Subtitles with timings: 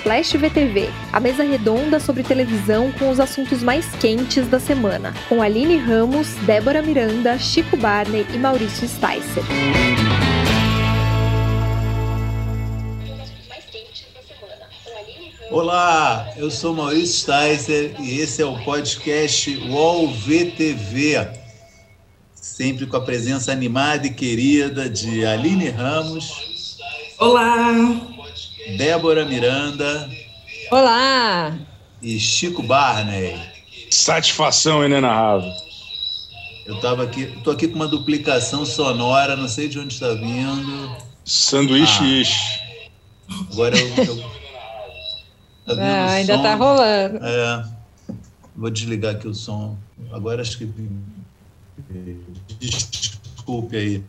[0.00, 5.42] Splash VTV, a mesa redonda sobre televisão com os assuntos mais quentes da semana, com
[5.42, 9.44] Aline Ramos, Débora Miranda, Chico Barney e Maurício Sticer.
[15.50, 21.28] Olá, eu sou Maurício Sticer e esse é o podcast UOL VTV.
[22.34, 26.78] Sempre com a presença animada e querida de Aline Ramos.
[27.18, 28.09] Olá!
[28.68, 30.08] Débora Miranda.
[30.70, 31.58] Olá!
[32.02, 33.38] E Chico Barney.
[33.90, 35.50] Satisfação inenarrável.
[36.66, 40.96] Eu estava aqui, estou aqui com uma duplicação sonora, não sei de onde está vindo.
[41.24, 42.22] Sanduíche
[43.28, 43.88] ah, Agora eu.
[45.66, 47.18] eu tá ah, ainda está rolando.
[47.24, 47.64] É,
[48.54, 49.76] vou desligar aqui o som.
[50.12, 50.70] Agora acho que.
[52.58, 54.04] Desculpe aí.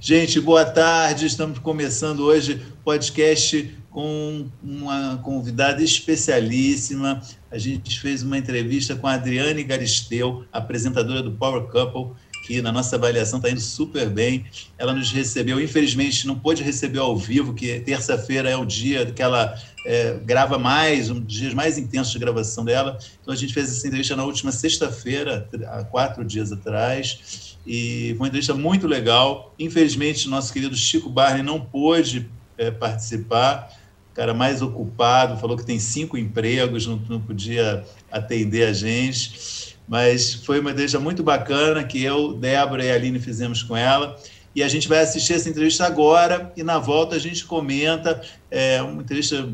[0.00, 1.26] Gente, boa tarde.
[1.26, 7.22] Estamos começando hoje podcast com uma convidada especialíssima.
[7.50, 12.72] A gente fez uma entrevista com a Adriane Garisteu, apresentadora do Power Couple, que na
[12.72, 14.44] nossa avaliação está indo super bem.
[14.78, 19.22] Ela nos recebeu, infelizmente não pôde receber ao vivo, que terça-feira é o dia que
[19.22, 19.54] ela
[19.86, 22.98] é, grava mais, um dos dias mais intensos de gravação dela.
[23.20, 28.18] Então a gente fez essa entrevista na última sexta-feira, há quatro dias atrás, e foi
[28.18, 29.54] uma entrevista muito legal.
[29.58, 33.81] Infelizmente, nosso querido Chico Barney não pôde é, participar,
[34.14, 40.34] cara mais ocupado, falou que tem cinco empregos, não, não podia atender a gente, mas
[40.34, 44.16] foi uma entrevista muito bacana que eu, Débora e Aline fizemos com ela.
[44.54, 48.20] E a gente vai assistir essa entrevista agora e na volta a gente comenta.
[48.50, 49.48] É uma entrevista,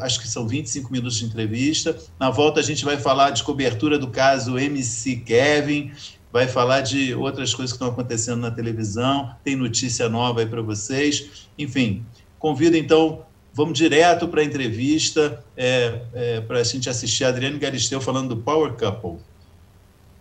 [0.00, 1.96] acho que são 25 minutos de entrevista.
[2.20, 5.90] Na volta a gente vai falar de cobertura do caso MC Kevin,
[6.32, 10.62] vai falar de outras coisas que estão acontecendo na televisão, tem notícia nova aí para
[10.62, 11.48] vocês.
[11.58, 12.04] Enfim,
[12.38, 17.58] convido então Vamos direto para a entrevista, é, é, para a gente assistir a Adriane
[17.58, 19.18] Garisteu falando do Power Couple.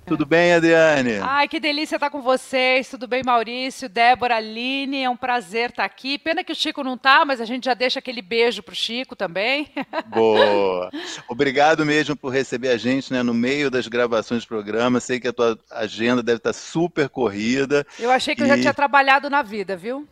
[0.07, 1.17] Tudo bem, Adriane?
[1.21, 2.89] Ai, que delícia estar com vocês.
[2.89, 5.03] Tudo bem, Maurício, Débora, Aline.
[5.03, 6.17] É um prazer estar aqui.
[6.17, 8.75] Pena que o Chico não está, mas a gente já deixa aquele beijo para o
[8.75, 9.67] Chico também.
[10.07, 10.89] Boa.
[11.27, 15.01] Obrigado mesmo por receber a gente né, no meio das gravações do programa.
[15.01, 17.85] Sei que a tua agenda deve estar super corrida.
[17.99, 18.45] Eu achei que e...
[18.45, 20.07] eu já tinha trabalhado na vida, viu?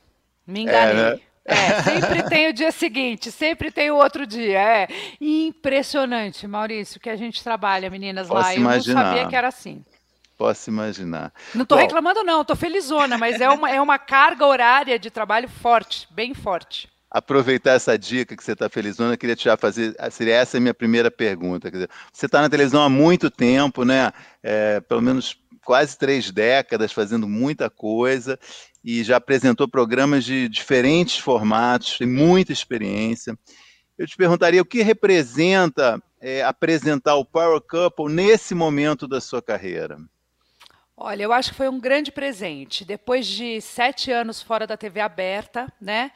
[0.45, 1.03] Me enganei.
[1.03, 1.19] É, né?
[1.45, 4.59] É, sempre tem o dia seguinte, sempre tem o outro dia.
[4.59, 4.88] É
[5.22, 8.56] impressionante, Maurício, que a gente trabalha, meninas, Posso lá.
[8.56, 9.00] Imaginar.
[9.00, 9.85] Eu não sabia que era assim.
[10.38, 11.31] Posso imaginar.
[11.53, 15.47] Não estou reclamando, não, estou felizona, mas é uma, é uma carga horária de trabalho
[15.47, 16.89] forte, bem forte.
[17.09, 19.95] Aproveitar essa dica que você está felizona, eu queria te já fazer.
[20.12, 21.72] Seria essa a minha primeira pergunta.
[21.72, 24.12] Dizer, você está na televisão há muito tempo, né?
[24.44, 28.38] É, pelo menos quase três décadas, fazendo muita coisa
[28.85, 33.35] e já apresentou programas de diferentes formatos, tem muita experiência.
[33.97, 39.41] Eu te perguntaria o que representa é, apresentar o Power Couple nesse momento da sua
[39.41, 39.97] carreira?
[40.95, 42.85] Olha, eu acho que foi um grande presente.
[42.85, 46.12] Depois de sete anos fora da TV aberta, né?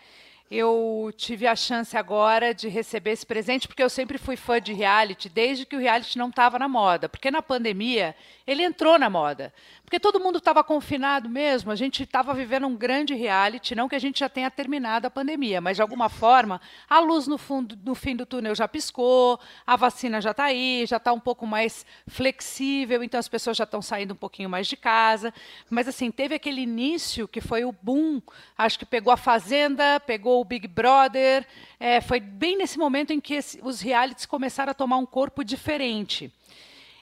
[0.51, 4.73] eu tive a chance agora de receber esse presente, porque eu sempre fui fã de
[4.73, 7.07] reality, desde que o reality não estava na moda.
[7.07, 8.15] Porque na pandemia,
[8.47, 9.53] ele entrou na moda.
[9.89, 13.95] Porque todo mundo estava confinado mesmo, a gente estava vivendo um grande reality, não que
[13.95, 17.75] a gente já tenha terminado a pandemia, mas de alguma forma a luz no, fundo,
[17.83, 21.47] no fim do túnel já piscou, a vacina já está aí, já está um pouco
[21.47, 25.33] mais flexível, então as pessoas já estão saindo um pouquinho mais de casa.
[25.71, 28.21] Mas assim, teve aquele início que foi o boom,
[28.55, 31.47] acho que pegou a Fazenda, pegou o Big Brother,
[31.79, 36.31] é, foi bem nesse momento em que os realities começaram a tomar um corpo diferente.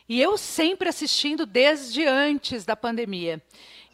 [0.09, 3.41] E eu sempre assistindo desde antes da pandemia.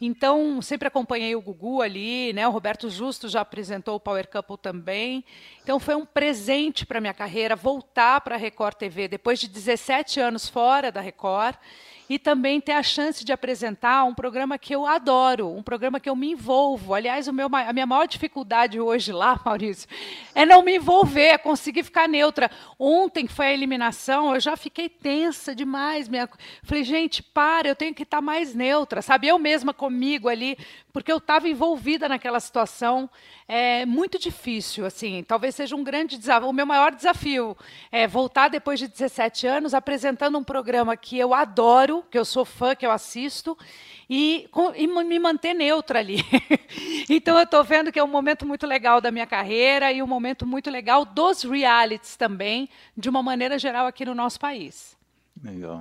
[0.00, 2.46] Então, sempre acompanhei o Gugu ali, né?
[2.46, 5.24] O Roberto Justo já apresentou o Power Couple também.
[5.62, 10.20] Então, foi um presente para minha carreira voltar para a Record TV depois de 17
[10.20, 11.56] anos fora da Record
[12.08, 16.08] e também ter a chance de apresentar um programa que eu adoro, um programa que
[16.08, 16.94] eu me envolvo.
[16.94, 19.88] Aliás, o meu, a minha maior dificuldade hoje lá, Maurício,
[20.34, 22.50] é não me envolver, é conseguir ficar neutra.
[22.78, 26.08] Ontem, que foi a eliminação, eu já fiquei tensa demais.
[26.08, 26.28] Minha...
[26.62, 29.28] Falei, gente, para, eu tenho que estar mais neutra, sabe?
[29.28, 30.58] Eu mesma comigo ali,
[30.92, 33.08] porque eu estava envolvida naquela situação
[33.46, 36.48] é muito difícil, assim, talvez seja um grande desafio.
[36.48, 37.56] O meu maior desafio
[37.92, 42.44] é voltar depois de 17 anos apresentando um programa que eu adoro, que eu sou
[42.44, 43.56] fã, que eu assisto,
[44.08, 46.24] e, e me manter neutra ali.
[47.08, 50.06] então eu estou vendo que é um momento muito legal da minha carreira e um
[50.06, 54.96] momento muito legal dos realities também, de uma maneira geral aqui no nosso país.
[55.42, 55.78] Legal.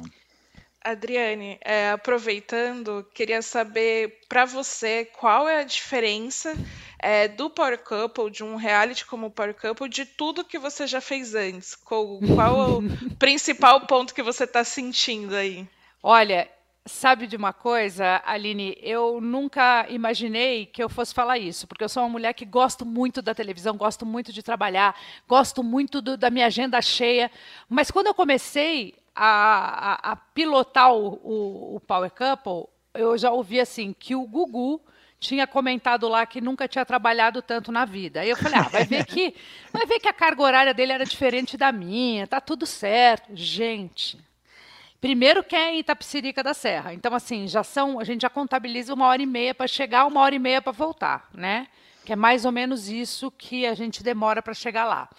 [0.83, 6.53] Adriane, é, aproveitando, queria saber para você qual é a diferença
[6.99, 10.85] é, do Power Couple, de um reality como o Power Couple, de tudo que você
[10.85, 11.75] já fez antes.
[11.75, 12.83] Qual, qual o
[13.17, 15.67] principal ponto que você está sentindo aí?
[16.01, 16.49] Olha,
[16.85, 18.77] sabe de uma coisa, Aline?
[18.81, 22.85] Eu nunca imaginei que eu fosse falar isso, porque eu sou uma mulher que gosto
[22.85, 24.95] muito da televisão, gosto muito de trabalhar,
[25.27, 27.31] gosto muito do, da minha agenda cheia.
[27.69, 33.31] Mas quando eu comecei a, a, a pilotar o, o, o, Power Couple, eu já
[33.31, 34.81] ouvi assim que o Gugu
[35.19, 38.21] tinha comentado lá que nunca tinha trabalhado tanto na vida.
[38.21, 39.33] Aí eu falei, ah, vai ver que,
[39.71, 43.29] vai ver que a carga horária dele era diferente da minha, tá tudo certo.
[43.33, 44.19] Gente,
[44.99, 46.93] primeiro que é em Itapecerica da Serra.
[46.93, 50.19] Então, assim, já são, a gente já contabiliza uma hora e meia para chegar, uma
[50.19, 51.67] hora e meia para voltar, né?
[52.03, 55.09] Que é mais ou menos isso que a gente demora para chegar lá.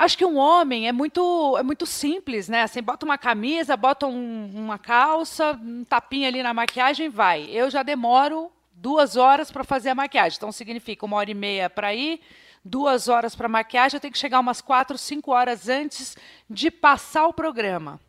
[0.00, 2.62] Acho que um homem é muito, é muito simples, né?
[2.62, 7.50] Assim, bota uma camisa, bota um, uma calça, um tapinha ali na maquiagem, vai.
[7.50, 10.38] Eu já demoro duas horas para fazer a maquiagem.
[10.38, 12.18] Então significa uma hora e meia para ir,
[12.64, 13.98] duas horas para maquiagem.
[13.98, 16.16] Eu tenho que chegar umas quatro, cinco horas antes
[16.48, 18.00] de passar o programa,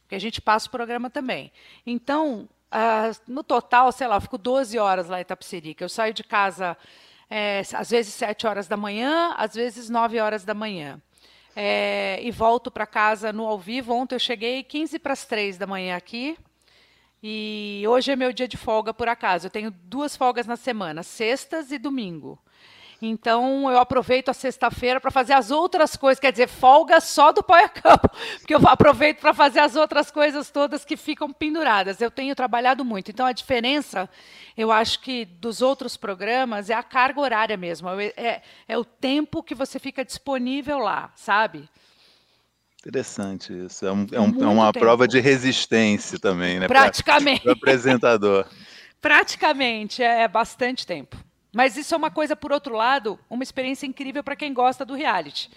[0.00, 1.52] porque a gente passa o programa também.
[1.86, 5.84] Então, uh, no total, sei lá, eu fico 12 horas lá em Itapecerica.
[5.84, 6.74] Eu saio de casa
[7.28, 10.98] é, às vezes sete horas da manhã, às vezes nove horas da manhã
[11.56, 13.94] é, e volto para casa no ao vivo.
[13.94, 16.36] Ontem eu cheguei 15 para as 3 da manhã aqui.
[17.22, 19.46] E hoje é meu dia de folga, por acaso.
[19.46, 22.38] Eu tenho duas folgas na semana, sextas e domingo.
[23.06, 27.42] Então eu aproveito a sexta-feira para fazer as outras coisas, quer dizer, folga só do
[27.42, 27.70] Power
[28.40, 32.00] porque eu aproveito para fazer as outras coisas todas que ficam penduradas.
[32.00, 33.10] Eu tenho trabalhado muito.
[33.10, 34.08] Então a diferença,
[34.56, 38.84] eu acho que dos outros programas é a carga horária mesmo, é, é, é o
[38.84, 41.68] tempo que você fica disponível lá, sabe?
[42.80, 43.84] Interessante isso.
[43.84, 44.84] É, um, é, um, é uma tempo.
[44.84, 46.68] prova de resistência também, né?
[46.68, 47.40] Praticamente.
[47.44, 48.46] Para o apresentador.
[49.00, 51.16] Praticamente, é bastante tempo.
[51.54, 54.94] Mas isso é uma coisa, por outro lado, uma experiência incrível para quem gosta do
[54.94, 55.48] reality.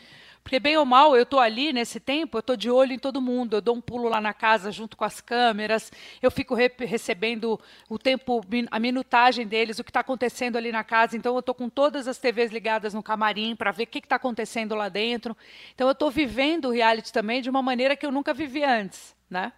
[0.43, 3.19] Porque, bem ou mal, eu estou ali nesse tempo, eu estou de olho em todo
[3.19, 5.91] mundo, eu dou um pulo lá na casa junto com as câmeras,
[6.21, 7.59] eu fico re recebendo
[7.89, 8.41] o tempo,
[8.71, 11.17] a minutagem deles, o que está acontecendo ali na casa.
[11.17, 14.15] Então, eu estou com todas as TVs ligadas no camarim para ver o que está
[14.15, 15.35] acontecendo lá dentro.
[15.75, 19.13] Então, eu estou vivendo o reality também de uma maneira que eu nunca vivi antes.
[19.29, 19.51] Né?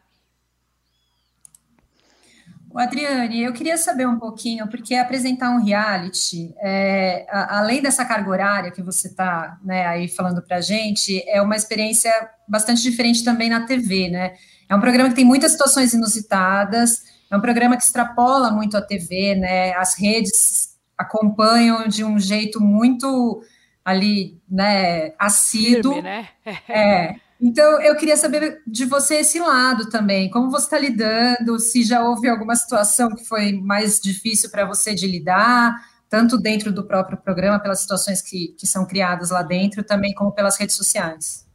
[2.77, 8.29] Adriane, eu queria saber um pouquinho, porque apresentar um reality, é, a, além dessa carga
[8.29, 12.11] horária que você está né, aí falando para a gente, é uma experiência
[12.47, 14.33] bastante diferente também na TV, né?
[14.67, 18.81] É um programa que tem muitas situações inusitadas, é um programa que extrapola muito a
[18.81, 19.73] TV, né?
[19.73, 23.41] As redes acompanham de um jeito muito
[23.83, 25.93] ali, né, assíduo.
[25.93, 26.29] Firme, né?
[26.67, 27.15] é.
[27.41, 32.03] Então, eu queria saber de você esse lado também, como você está lidando, se já
[32.03, 35.73] houve alguma situação que foi mais difícil para você de lidar,
[36.09, 40.33] tanto dentro do próprio programa, pelas situações que, que são criadas lá dentro, também como
[40.33, 41.47] pelas redes sociais.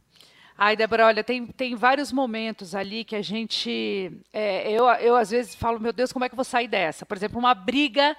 [0.57, 4.09] Ai, Débora, olha, tem, tem vários momentos ali que a gente.
[4.31, 7.05] É, eu, eu, às vezes, falo, meu Deus, como é que eu vou sair dessa?
[7.05, 8.15] Por exemplo, uma briga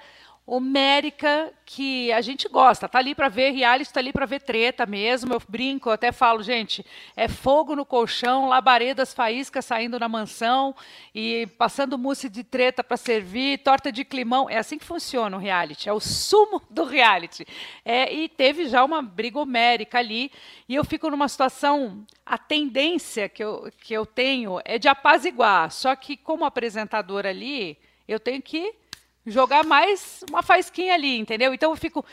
[0.49, 2.87] homérica que a gente gosta.
[2.87, 5.33] Tá ali para ver reality, tá ali para ver treta mesmo.
[5.33, 6.85] Eu brinco, até falo, gente,
[7.17, 10.73] é fogo no colchão, labaredas, faíscas saindo na mansão
[11.13, 14.49] e passando mousse de treta para servir, torta de climão.
[14.49, 17.45] É assim que funciona o reality, é o sumo do reality.
[17.83, 20.31] É, e teve já uma briga homérica ali
[20.69, 25.69] e eu fico numa situação a tendência que eu, que eu tenho é de apaziguar.
[25.71, 27.77] Só que como apresentadora ali,
[28.07, 28.73] eu tenho que
[29.27, 31.53] jogar mais uma faisquinha ali, entendeu?
[31.53, 32.03] Então eu fico.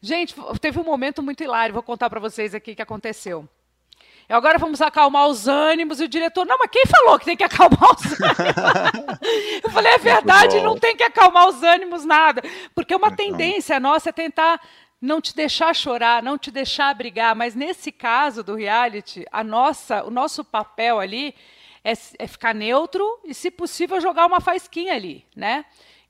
[0.00, 3.48] Gente, teve um momento muito hilário, vou contar para vocês aqui o que aconteceu.
[4.28, 6.00] E agora vamos acalmar os ânimos.
[6.00, 9.14] E o diretor, não, mas quem falou que tem que acalmar os ânimos?
[9.62, 12.42] eu falei, é verdade, não tem que acalmar os ânimos nada.
[12.74, 14.60] Porque uma tendência nossa é tentar
[15.00, 17.34] não te deixar chorar, não te deixar brigar.
[17.36, 21.34] Mas nesse caso do reality, a nossa, o nosso papel ali
[21.84, 25.66] é, é ficar neutro e, se possível, jogar uma faisquinha ali, né?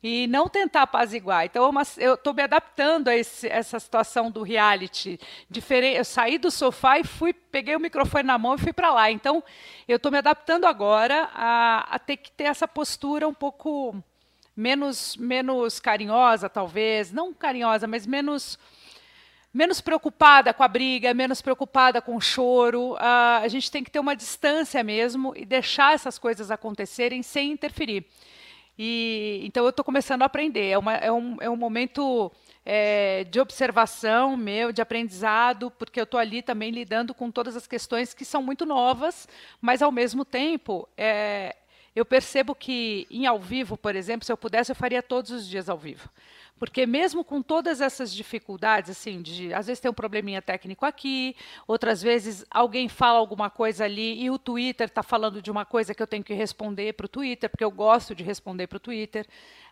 [0.07, 1.47] E não tentar apaziguar.
[1.47, 5.19] Então, eu estou me adaptando a esse, essa situação do reality.
[5.49, 8.93] Diferente, eu saí do sofá e fui, peguei o microfone na mão e fui para
[8.93, 9.11] lá.
[9.11, 9.43] Então,
[9.89, 13.97] eu estou me adaptando agora a, a, ter que ter essa postura um pouco
[14.55, 17.11] menos, menos carinhosa, talvez.
[17.11, 18.59] Não carinhosa, mas menos
[19.55, 22.95] menos preocupada com a briga, menos preocupada com o choro.
[22.99, 28.05] A gente tem que ter uma distância mesmo e deixar essas coisas acontecerem sem interferir.
[28.79, 30.71] E então eu estou começando a aprender.
[30.71, 32.31] É, uma, é, um, é um momento
[32.65, 37.67] é, de observação meu, de aprendizado, porque eu estou ali também lidando com todas as
[37.67, 39.29] questões que são muito novas,
[39.61, 41.57] mas ao mesmo tempo é,
[41.95, 45.49] eu percebo que em ao vivo, por exemplo, se eu pudesse, eu faria todos os
[45.49, 46.09] dias ao vivo.
[46.59, 51.35] Porque mesmo com todas essas dificuldades, assim, de às vezes tem um probleminha técnico aqui,
[51.67, 55.95] outras vezes alguém fala alguma coisa ali e o Twitter está falando de uma coisa
[55.95, 58.81] que eu tenho que responder para o Twitter, porque eu gosto de responder para o
[58.81, 59.27] Twitter.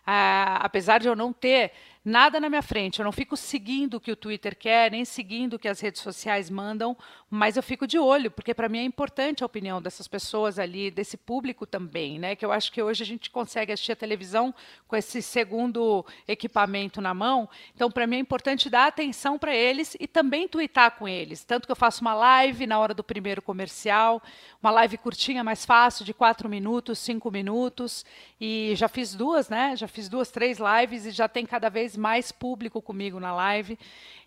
[0.05, 1.71] Ah, apesar de eu não ter
[2.03, 2.99] nada na minha frente.
[2.99, 6.01] Eu não fico seguindo o que o Twitter quer, nem seguindo o que as redes
[6.01, 6.97] sociais mandam,
[7.29, 10.91] mas eu fico de olho, porque para mim é importante a opinião dessas pessoas ali,
[10.91, 12.35] desse público também, né?
[12.35, 14.53] Que eu acho que hoje a gente consegue assistir a televisão
[14.87, 17.49] com esse segundo equipamento na mão.
[17.75, 21.43] Então, para mim é importante dar atenção para eles e também twittar com eles.
[21.43, 24.21] Tanto que eu faço uma live na hora do primeiro comercial,
[24.61, 28.05] uma live curtinha, mais fácil, de quatro minutos, cinco minutos,
[28.39, 29.75] e já fiz duas, né?
[29.75, 33.77] Já fiz duas, três lives e já tem cada vez mais público comigo na live.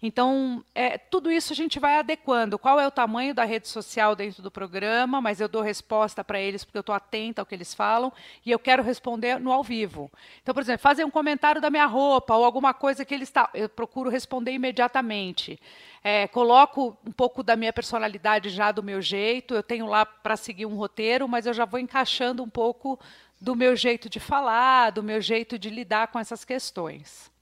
[0.02, 2.58] Então, é, tudo isso a gente vai adequando.
[2.58, 6.38] Qual é o tamanho da rede social dentro do programa, mas eu dou resposta para
[6.38, 8.12] eles porque eu estou atenta ao que eles falam
[8.44, 10.10] e eu quero responder no ao vivo.
[10.42, 13.50] Então, por exemplo, fazer um comentário da minha roupa ou alguma coisa que eles está,
[13.54, 15.58] eu procuro responder imediatamente.
[16.02, 19.54] É, coloco um pouco da minha personalidade já do meu jeito.
[19.54, 22.98] Eu tenho lá para seguir um roteiro, mas eu já vou encaixando um pouco
[23.40, 27.34] do meu jeito de falar, do meu jeito de lidar com essas questões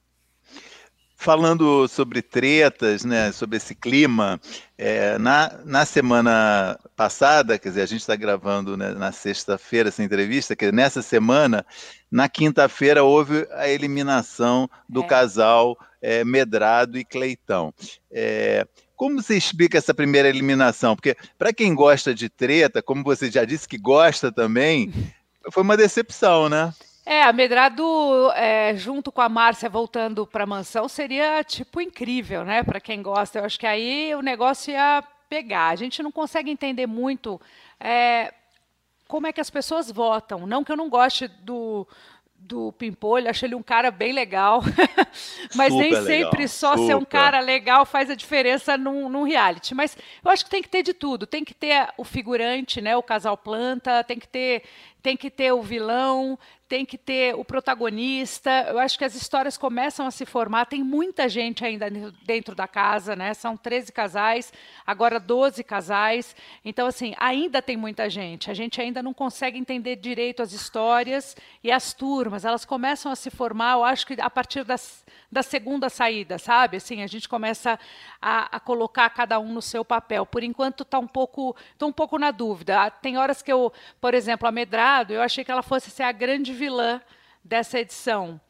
[1.16, 4.40] falando sobre tretas, né, sobre esse clima,
[4.76, 10.02] é, na, na semana passada, quer dizer, a gente está gravando né, na sexta-feira essa
[10.02, 11.64] entrevista, que nessa semana,
[12.10, 15.06] na quinta-feira, houve a eliminação do é.
[15.06, 17.72] casal é, Medrado e Cleitão.
[18.10, 18.66] É,
[18.96, 20.94] como você explica essa primeira eliminação?
[20.94, 24.92] Porque, para quem gosta de treta, como você já disse que gosta também,
[25.50, 26.72] foi uma decepção, né?
[27.06, 32.44] É, a Medrado, é, junto com a Márcia voltando para a mansão, seria tipo incrível,
[32.44, 32.62] né?
[32.62, 33.38] Para quem gosta.
[33.38, 35.68] Eu acho que aí o negócio ia pegar.
[35.68, 37.38] A gente não consegue entender muito
[37.78, 38.32] é,
[39.06, 40.46] como é que as pessoas votam.
[40.46, 41.86] Não que eu não goste do,
[42.44, 44.62] do Pimpolho, acho ele um cara bem legal,
[45.54, 46.86] mas super nem sempre legal, só super.
[46.86, 49.74] ser um cara legal faz a diferença num, num, reality.
[49.74, 52.96] Mas eu acho que tem que ter de tudo, tem que ter o figurante, né,
[52.96, 54.62] o casal planta, tem que ter
[55.04, 58.50] tem que ter o vilão, tem que ter o protagonista.
[58.68, 60.64] Eu acho que as histórias começam a se formar.
[60.64, 61.90] Tem muita gente ainda
[62.24, 63.34] dentro da casa, né?
[63.34, 64.50] São 13 casais,
[64.86, 66.34] agora 12 casais.
[66.64, 68.50] Então, assim, ainda tem muita gente.
[68.50, 72.46] A gente ainda não consegue entender direito as histórias e as turmas.
[72.46, 76.78] Elas começam a se formar, eu acho que a partir das, da segunda saída, sabe?
[76.78, 77.78] Assim, a gente começa
[78.22, 80.24] a, a colocar cada um no seu papel.
[80.24, 82.90] Por enquanto, está um pouco, estou um pouco na dúvida.
[82.90, 83.70] Tem horas que eu,
[84.00, 87.00] por exemplo, a Medra eu achei que ela fosse ser a grande vilã
[87.42, 88.40] dessa edição.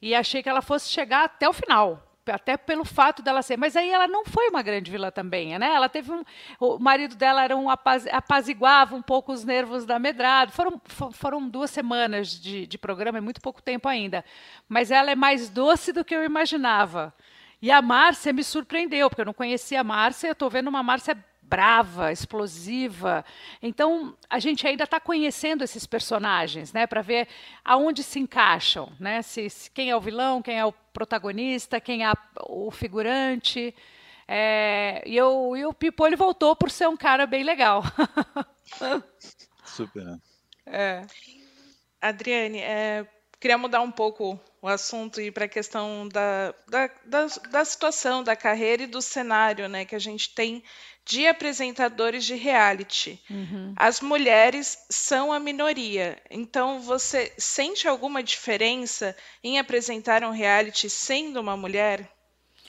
[0.00, 3.56] E achei que ela fosse chegar até o final até pelo fato dela ser.
[3.56, 5.74] Mas aí ela não foi uma grande vilã também, né?
[5.74, 6.22] Ela teve um,
[6.60, 10.52] o marido dela era um apaz, apaziguava um pouco os nervos da Medrado.
[10.52, 10.80] Foram,
[11.12, 14.24] foram duas semanas de, de programa, é muito pouco tempo ainda.
[14.68, 17.12] Mas ela é mais doce do que eu imaginava.
[17.60, 20.28] E a Márcia me surpreendeu, porque eu não conhecia a Márcia.
[20.28, 21.16] Eu estou vendo uma Márcia
[21.52, 23.22] brava, explosiva.
[23.60, 27.28] Então, a gente ainda está conhecendo esses personagens, né, para ver
[27.62, 32.06] aonde se encaixam, né, se, se, quem é o vilão, quem é o protagonista, quem
[32.06, 32.12] é
[32.48, 33.74] o figurante.
[34.26, 37.82] É, e, eu, e o Pipo ele voltou por ser um cara bem legal.
[39.64, 40.06] Super.
[40.64, 41.02] É.
[42.00, 43.04] Adriane, é,
[43.40, 48.22] queria mudar um pouco o assunto e para a questão da, da, da, da, situação
[48.22, 50.62] da carreira e do cenário né, que a gente tem
[51.04, 53.20] de apresentadores de reality.
[53.28, 53.72] Uhum.
[53.76, 56.20] As mulheres são a minoria.
[56.30, 62.10] Então, você sente alguma diferença em apresentar um reality sendo uma mulher?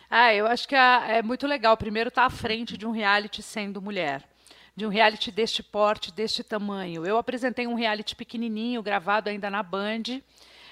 [0.09, 1.77] Ah, eu acho que é, muito legal.
[1.77, 4.23] Primeiro, estar tá à frente de um reality sendo mulher
[4.75, 7.05] de um reality deste porte, deste tamanho.
[7.05, 10.19] Eu apresentei um reality pequenininho, gravado ainda na Band,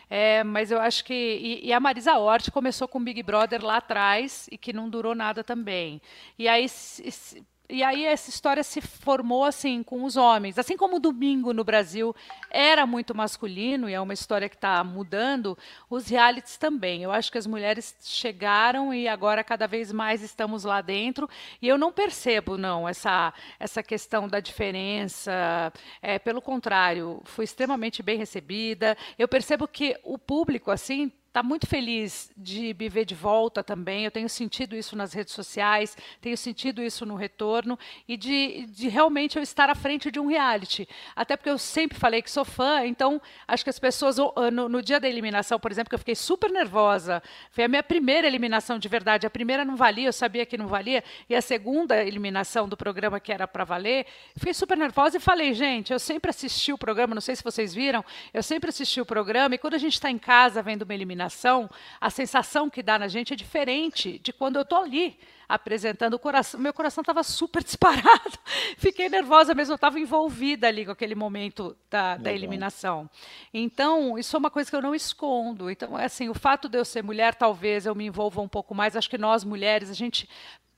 [0.10, 1.14] é, mas eu acho que.
[1.14, 5.16] E, e, a Marisa Hort começou com Big Brother lá atrás e que não durou
[5.16, 6.02] nada também.
[6.38, 7.42] E aí, se,
[7.72, 10.60] e aí essa história se formou assim com os homens.
[10.60, 12.14] Assim como o domingo no Brasil
[12.50, 15.58] era muito masculino e é uma história que está mudando,
[15.90, 17.04] os realities também.
[17.04, 21.30] Eu acho que as mulheres chegaram e agora cada vez mais estamos lá dentro.
[21.62, 25.72] E eu não percebo não essa essa questão da diferença.
[26.02, 28.98] É, pelo contrário, fui extremamente bem recebida.
[29.18, 34.04] Eu percebo que o público assim tá muito feliz de me ver de volta também.
[34.04, 38.90] Eu tenho sentido isso nas redes sociais, tenho sentido isso no retorno e de, de
[38.90, 40.88] realmente eu estar à frente de um reality.
[41.16, 44.82] Até porque eu sempre falei que sou fã, então acho que as pessoas, no, no
[44.82, 48.78] dia da eliminação, por exemplo, que eu fiquei super nervosa, foi a minha primeira eliminação
[48.78, 49.26] de verdade.
[49.26, 53.20] A primeira não valia, eu sabia que não valia, e a segunda eliminação do programa
[53.20, 57.16] que era para valer, fiquei super nervosa e falei, gente, eu sempre assisti o programa,
[57.16, 60.10] não sei se vocês viram, eu sempre assisti o programa, e quando a gente está
[60.10, 64.34] em casa vendo uma eliminação, eliminação, a sensação que dá na gente é diferente de
[64.34, 66.60] quando eu estou ali apresentando o coração.
[66.60, 68.40] Meu coração estava super disparado.
[68.78, 73.10] Fiquei nervosa mesmo, eu estava envolvida ali com aquele momento da, da, eliminação.
[73.54, 75.70] Então, isso é uma coisa que eu não escondo.
[75.70, 78.96] Então, assim, o fato de eu ser mulher, talvez eu me envolva um pouco mais.
[78.96, 80.28] Acho que nós, mulheres, a gente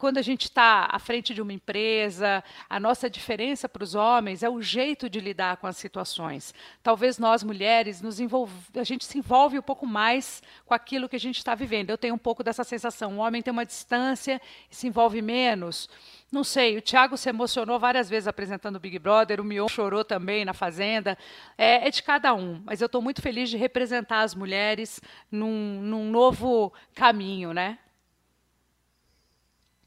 [0.03, 4.43] quando a gente está à frente de uma empresa, a nossa diferença para os homens
[4.43, 6.53] é o jeito de lidar com as situações.
[6.83, 11.15] Talvez nós, mulheres, nos envolve, a gente se envolve um pouco mais com aquilo que
[11.15, 11.89] a gente está vivendo.
[11.89, 13.13] Eu tenho um pouco dessa sensação.
[13.13, 15.89] O homem tem uma distância e se envolve menos.
[16.29, 20.03] Não sei, o Thiago se emocionou várias vezes apresentando o Big Brother, o Mion chorou
[20.03, 21.17] também na Fazenda.
[21.57, 24.99] É, é de cada um, mas eu estou muito feliz de representar as mulheres
[25.31, 27.77] num, num novo caminho, né?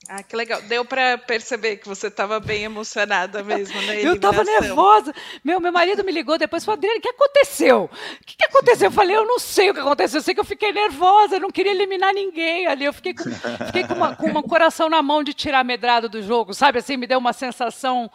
[0.09, 0.63] Ah, que legal.
[0.63, 4.01] Deu para perceber que você estava bem emocionada mesmo, né?
[4.05, 5.13] Eu estava nervosa.
[5.43, 7.91] Meu, meu marido me ligou depois e falou: Adriane, o que aconteceu?
[8.21, 8.87] O que, que aconteceu?
[8.87, 10.19] Eu falei: Eu não sei o que aconteceu.
[10.19, 12.85] Eu sei que eu fiquei nervosa, eu não queria eliminar ninguém ali.
[12.85, 13.25] Eu fiquei com,
[13.67, 16.79] fiquei com, uma, com um coração na mão de tirar a medrada do jogo, sabe?
[16.79, 18.11] Assim, me deu uma sensação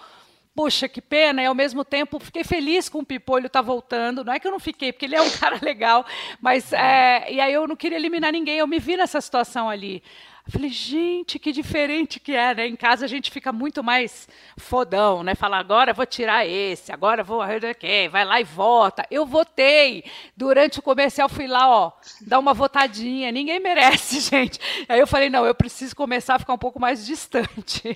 [0.56, 4.24] puxa, que pena, e ao mesmo tempo fiquei feliz com o Pipolho estar tá voltando.
[4.24, 6.06] Não é que eu não fiquei, porque ele é um cara legal,
[6.40, 10.04] mas é, e aí eu não queria eliminar ninguém, eu me vi nessa situação ali.
[10.46, 12.68] Eu falei, gente, que diferente que é, né?
[12.68, 14.28] Em casa a gente fica muito mais
[14.58, 15.36] fodão, né?
[15.36, 17.42] Falar, agora vou tirar esse, agora vou
[17.80, 19.06] quem, vai lá e vota.
[19.12, 20.04] Eu votei.
[20.36, 21.92] Durante o comercial fui lá, ó,
[22.22, 23.32] dar uma votadinha.
[23.32, 24.60] Ninguém merece, gente.
[24.90, 27.96] Aí eu falei, não, eu preciso começar a ficar um pouco mais distante.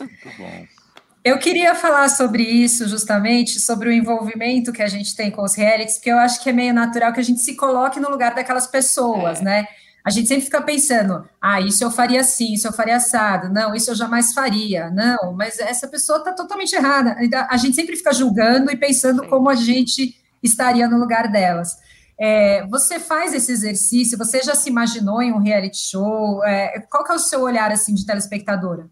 [0.00, 0.66] Muito bom.
[1.26, 5.56] Eu queria falar sobre isso, justamente, sobre o envolvimento que a gente tem com os
[5.56, 8.32] realities, porque eu acho que é meio natural que a gente se coloque no lugar
[8.32, 9.44] daquelas pessoas, é.
[9.44, 9.66] né?
[10.04, 13.74] a gente sempre fica pensando, ah, isso eu faria assim, isso eu faria assado, não,
[13.74, 17.16] isso eu jamais faria, não, mas essa pessoa está totalmente errada.
[17.50, 19.28] A gente sempre fica julgando e pensando Sim.
[19.28, 21.76] como a gente estaria no lugar delas.
[22.16, 26.44] É, você faz esse exercício, você já se imaginou em um reality show?
[26.44, 28.88] É, qual que é o seu olhar assim de telespectadora?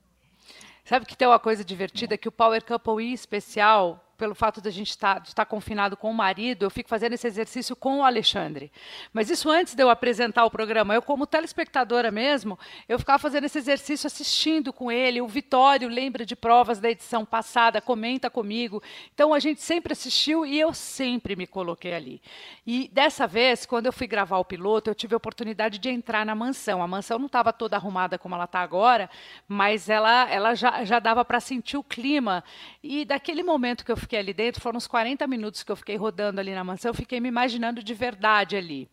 [0.85, 2.19] Sabe que tem uma coisa divertida?
[2.19, 6.11] Que o Power Couple especial pelo fato de a gente estar, tá, estar confinado com
[6.11, 8.71] o marido, eu fico fazendo esse exercício com o Alexandre.
[9.13, 10.95] Mas isso antes de eu apresentar o programa.
[10.95, 15.21] Eu, como telespectadora mesmo, eu ficava fazendo esse exercício assistindo com ele.
[15.21, 18.83] O Vitório lembra de provas da edição passada, comenta comigo.
[19.13, 22.23] Então a gente sempre assistiu e eu sempre me coloquei ali.
[22.67, 26.25] E dessa vez, quando eu fui gravar o piloto, eu tive a oportunidade de entrar
[26.25, 26.83] na mansão.
[26.83, 29.11] A mansão não estava toda arrumada como ela está agora,
[29.49, 32.45] mas ela, ela já, já dava para sentir o clima.
[32.83, 35.97] E daquele momento que eu fiquei ali dentro, foram uns 40 minutos que eu fiquei
[35.97, 38.89] rodando ali na mansão, eu fiquei me imaginando de verdade ali.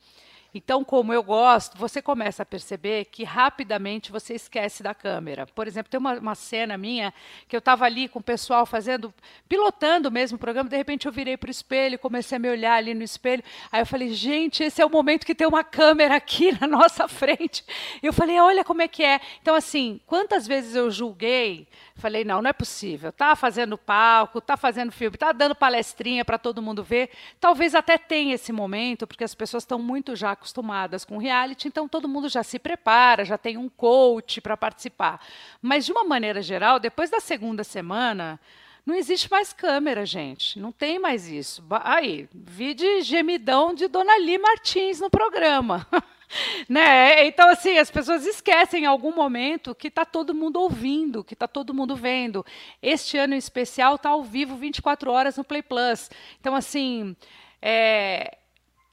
[0.54, 5.46] Então, como eu gosto, você começa a perceber que rapidamente você esquece da câmera.
[5.48, 7.14] Por exemplo, tem uma, uma cena minha
[7.48, 9.14] que eu estava ali com o pessoal fazendo,
[9.48, 12.76] pilotando mesmo o programa, de repente eu virei para o espelho, comecei a me olhar
[12.76, 13.42] ali no espelho.
[13.72, 17.08] Aí eu falei, gente, esse é o momento que tem uma câmera aqui na nossa
[17.10, 17.64] frente.
[18.04, 19.22] Eu falei, olha como é que é.
[19.42, 21.66] Então, assim, quantas vezes eu julguei
[22.02, 23.12] Falei, não, não é possível.
[23.12, 27.12] Tá fazendo palco, tá fazendo filme, tá dando palestrinha para todo mundo ver.
[27.40, 31.88] Talvez até tenha esse momento, porque as pessoas estão muito já acostumadas com reality, então
[31.88, 35.24] todo mundo já se prepara, já tem um coach para participar.
[35.62, 38.40] Mas de uma maneira geral, depois da segunda semana,
[38.84, 40.60] não existe mais câmera, gente.
[40.60, 41.64] Não tem mais isso.
[41.84, 45.86] Aí, vi de gemidão de Dona Lee Martins no programa.
[46.70, 47.26] né?
[47.26, 51.48] Então, assim, as pessoas esquecem em algum momento que está todo mundo ouvindo, que está
[51.48, 52.46] todo mundo vendo.
[52.82, 56.10] Este ano em especial está ao vivo 24 horas no Play Plus.
[56.40, 57.16] Então, assim,
[57.62, 58.38] é,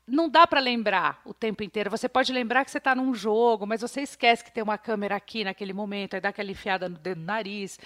[0.07, 1.91] não dá para lembrar o tempo inteiro.
[1.91, 5.17] Você pode lembrar que você está num jogo, mas você esquece que tem uma câmera
[5.17, 7.79] aqui naquele momento, aí dá aquela enfiada no dedo no nariz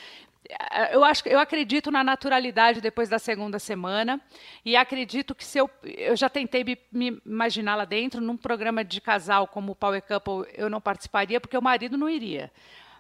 [0.92, 4.20] eu acho eu acredito na naturalidade depois da segunda semana
[4.64, 8.84] e acredito que se eu eu já tentei me, me, imaginar lá dentro num programa
[8.84, 12.50] de casal como o Power Couple eu não participaria porque o marido não iria.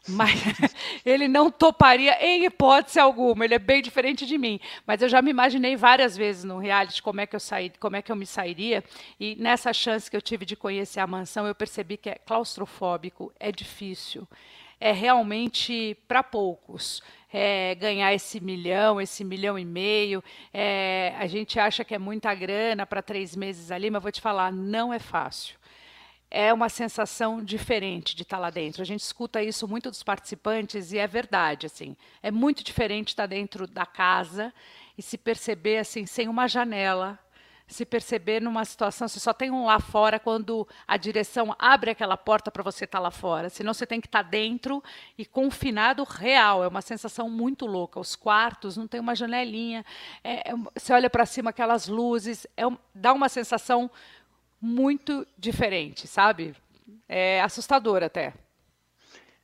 [0.08, 0.32] Mas
[1.06, 4.58] ele não toparia em hipótese alguma ele é bem diferente de mim.
[4.84, 7.96] Mas eu já me imaginei várias vezes no reality como é que eu saí como
[7.96, 8.82] é que eu me sairia
[9.18, 13.32] e nessa chance que eu tive de conhecer a mansão eu percebi que é claustrofóbico
[13.38, 14.26] é difícil
[14.82, 17.00] é realmente para poucos
[17.32, 20.22] é, ganhar esse milhão, esse milhão e meio.
[20.52, 24.20] É, a gente acha que é muita grana para três meses ali, mas vou te
[24.20, 25.62] falar, não é fácil
[26.34, 28.80] é uma sensação diferente de estar lá dentro.
[28.80, 31.94] A gente escuta isso muito dos participantes e é verdade, assim.
[32.22, 34.50] É muito diferente estar dentro da casa
[34.96, 37.18] e se perceber assim sem uma janela,
[37.72, 42.16] se perceber numa situação, você só tem um lá fora quando a direção abre aquela
[42.16, 43.48] porta para você estar lá fora.
[43.48, 44.82] Senão você tem que estar dentro
[45.16, 46.62] e confinado real.
[46.62, 47.98] É uma sensação muito louca.
[47.98, 49.84] Os quartos não tem uma janelinha.
[50.22, 52.62] É, é, você olha para cima aquelas luzes, é,
[52.94, 53.90] dá uma sensação
[54.60, 56.54] muito diferente, sabe?
[57.08, 58.34] É assustador até.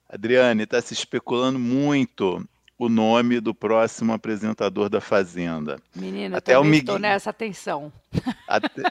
[0.09, 2.47] Adriane, está se especulando muito
[2.79, 5.79] o nome do próximo apresentador da Fazenda.
[5.95, 7.93] Menina, até o Miguel estou nessa atenção.
[8.47, 8.83] Até...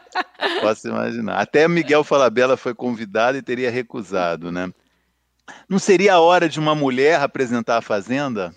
[0.61, 1.39] Posso imaginar.
[1.39, 4.71] Até o Miguel Falabella foi convidado e teria recusado, né?
[5.69, 8.53] Não seria a hora de uma mulher apresentar a Fazenda?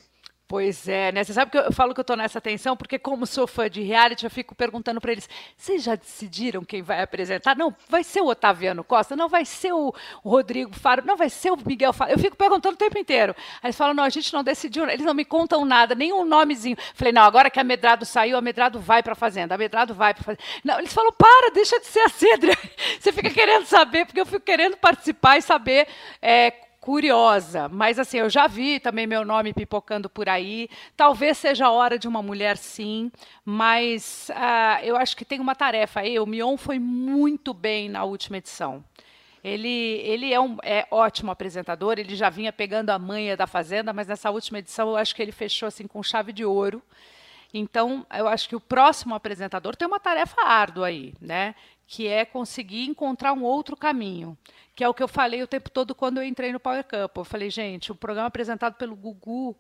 [0.51, 1.23] Pois é, né?
[1.23, 3.83] Você sabe que eu falo que eu estou nessa atenção, porque como sou fã de
[3.83, 7.57] reality, eu fico perguntando para eles: vocês já decidiram quem vai apresentar?
[7.57, 11.53] Não, vai ser o Otaviano Costa, não vai ser o Rodrigo Faro, não vai ser
[11.53, 12.11] o Miguel Faro.
[12.11, 13.33] Eu fico perguntando o tempo inteiro.
[13.63, 16.77] Aí eles falam: não, a gente não decidiu, eles não me contam nada, nenhum nomezinho.
[16.95, 19.95] Falei: não, agora que a Medrado saiu, a Medrado vai para a Fazenda, a Medrado
[19.95, 20.43] vai para a Fazenda.
[20.65, 22.59] Não, eles falam: para, deixa de ser assim, Adriano.
[22.99, 25.87] Você fica querendo saber, porque eu fico querendo participar e saber.
[26.21, 30.69] É, curiosa, mas assim, eu já vi também meu nome pipocando por aí.
[30.97, 33.13] Talvez seja a hora de uma mulher, sim,
[33.45, 36.19] mas uh, eu acho que tem uma tarefa aí.
[36.19, 38.83] O Mion foi muito bem na última edição.
[39.45, 43.93] Ele, ele é um é ótimo apresentador, ele já vinha pegando a manha da Fazenda,
[43.93, 46.83] mas nessa última edição eu acho que ele fechou assim com chave de ouro.
[47.53, 51.55] Então, eu acho que o próximo apresentador tem uma tarefa árdua aí, né?
[51.87, 54.39] Que é conseguir encontrar um outro caminho
[54.81, 57.21] que é o que eu falei o tempo todo quando eu entrei no Power Couple.
[57.21, 59.55] Eu falei, gente, o programa apresentado pelo Gugu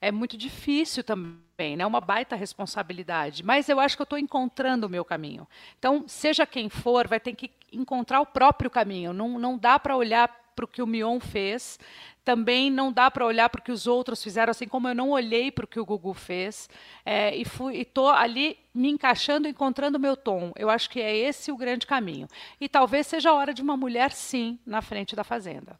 [0.00, 1.84] é muito difícil também, né?
[1.84, 3.44] É uma baita responsabilidade.
[3.44, 5.46] Mas eu acho que eu estou encontrando o meu caminho.
[5.78, 9.12] Então, seja quem for, vai ter que encontrar o próprio caminho.
[9.12, 11.78] Não, não dá para olhar para o que o Mion fez,
[12.24, 15.10] também não dá para olhar para o que os outros fizeram, assim como eu não
[15.10, 16.68] olhei para o que o Gugu fez.
[17.04, 20.52] É, e estou ali me encaixando, encontrando meu tom.
[20.56, 22.26] Eu acho que é esse o grande caminho.
[22.60, 25.78] E talvez seja a hora de uma mulher, sim, na frente da Fazenda.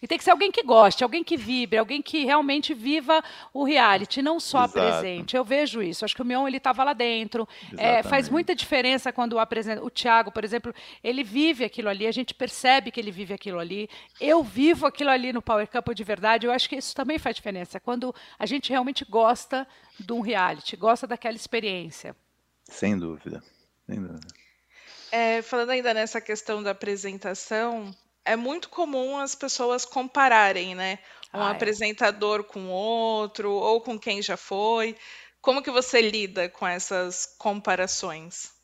[0.00, 3.64] E tem que ser alguém que goste, alguém que vibre, alguém que realmente viva o
[3.64, 4.72] reality, não só Exato.
[4.72, 5.36] presente.
[5.36, 6.04] Eu vejo isso.
[6.04, 7.48] Acho que o Mion ele estava lá dentro.
[7.76, 9.82] É, faz muita diferença quando o apresenta.
[9.82, 12.06] O Thiago, por exemplo, ele vive aquilo ali.
[12.06, 13.88] A gente percebe que ele vive aquilo ali.
[14.20, 16.46] Eu vivo aquilo ali no Power Couple de verdade.
[16.46, 17.80] Eu acho que isso também faz diferença.
[17.80, 19.66] Quando a gente realmente gosta
[19.98, 22.14] de um reality, gosta daquela experiência.
[22.64, 23.42] Sem dúvida.
[23.86, 24.26] Sem dúvida.
[25.10, 27.94] É, falando ainda nessa questão da apresentação,
[28.28, 30.98] é muito comum as pessoas compararem, né?
[31.32, 31.52] Um ah, é.
[31.52, 34.96] apresentador com outro, ou com quem já foi.
[35.40, 38.57] Como que você lida com essas comparações?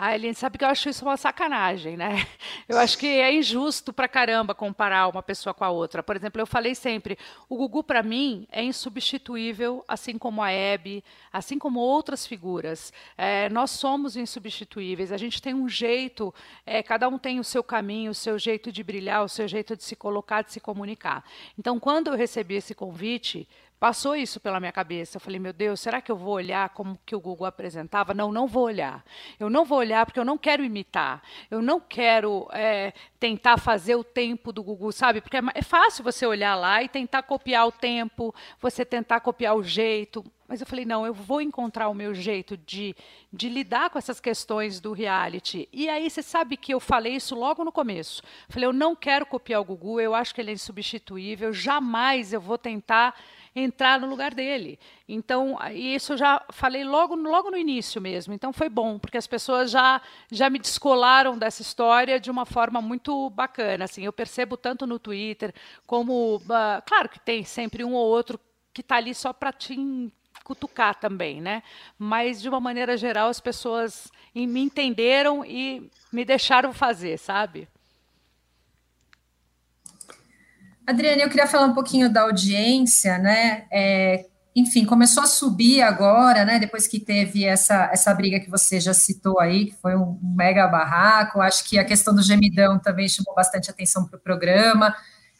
[0.00, 2.24] Ah, Eline, sabe que eu acho isso uma sacanagem, né?
[2.68, 6.04] Eu acho que é injusto pra caramba comparar uma pessoa com a outra.
[6.04, 11.02] Por exemplo, eu falei sempre, o Gugu para mim é insubstituível, assim como a Hebe,
[11.32, 12.92] assim como outras figuras.
[13.16, 15.10] É, nós somos insubstituíveis.
[15.10, 16.32] A gente tem um jeito,
[16.64, 19.74] é, cada um tem o seu caminho, o seu jeito de brilhar, o seu jeito
[19.74, 21.24] de se colocar, de se comunicar.
[21.58, 23.48] Então, quando eu recebi esse convite,
[23.78, 25.16] Passou isso pela minha cabeça.
[25.16, 28.12] Eu falei, meu Deus, será que eu vou olhar como que o Google apresentava?
[28.12, 29.04] Não, não vou olhar.
[29.38, 31.22] Eu não vou olhar porque eu não quero imitar.
[31.48, 35.20] Eu não quero é, tentar fazer o tempo do Google, sabe?
[35.20, 39.54] Porque é, é fácil você olhar lá e tentar copiar o tempo, você tentar copiar
[39.54, 40.24] o jeito.
[40.48, 42.96] Mas eu falei, não, eu vou encontrar o meu jeito de,
[43.30, 45.68] de lidar com essas questões do reality.
[45.70, 48.22] E aí você sabe que eu falei isso logo no começo.
[48.48, 52.40] Falei, eu não quero copiar o Gugu, eu acho que ele é insubstituível, jamais eu
[52.40, 53.14] vou tentar
[53.54, 54.78] entrar no lugar dele.
[55.08, 58.32] Então, isso eu já falei logo, logo no início mesmo.
[58.32, 62.80] Então, foi bom, porque as pessoas já, já me descolaram dessa história de uma forma
[62.80, 63.84] muito bacana.
[63.84, 65.54] Assim, eu percebo tanto no Twitter
[65.86, 66.36] como.
[66.36, 68.38] Uh, claro que tem sempre um ou outro
[68.72, 69.76] que está ali só para te
[70.44, 71.62] cutucar também, né?
[71.98, 77.68] Mas de uma maneira geral as pessoas me entenderam e me deixaram fazer, sabe?
[80.88, 83.66] Adriane, eu queria falar um pouquinho da audiência, né?
[83.70, 84.24] É,
[84.56, 86.58] enfim, começou a subir agora, né?
[86.58, 90.66] Depois que teve essa, essa briga que você já citou aí, que foi um mega
[90.66, 91.42] barraco.
[91.42, 94.96] Acho que a questão do gemidão também chamou bastante atenção para o programa.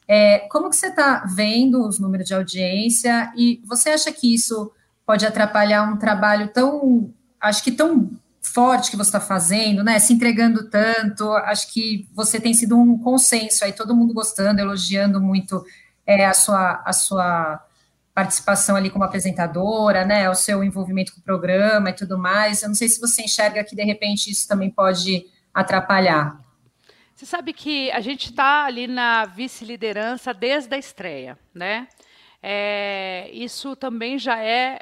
[0.06, 4.70] É, como que você está vendo os números de audiência e você acha que isso
[5.06, 9.98] pode atrapalhar um trabalho tão, acho que tão forte que você está fazendo, né?
[9.98, 15.20] Se entregando tanto, acho que você tem sido um consenso aí, todo mundo gostando, elogiando
[15.20, 15.64] muito
[16.07, 17.64] é, a sua a sua
[18.18, 22.62] participação ali como apresentadora, né, o seu envolvimento com o programa e tudo mais.
[22.62, 25.24] Eu não sei se você enxerga que de repente isso também pode
[25.55, 26.37] atrapalhar.
[27.14, 31.87] Você sabe que a gente está ali na vice-liderança desde a estreia, né?
[32.42, 34.81] É, isso também já é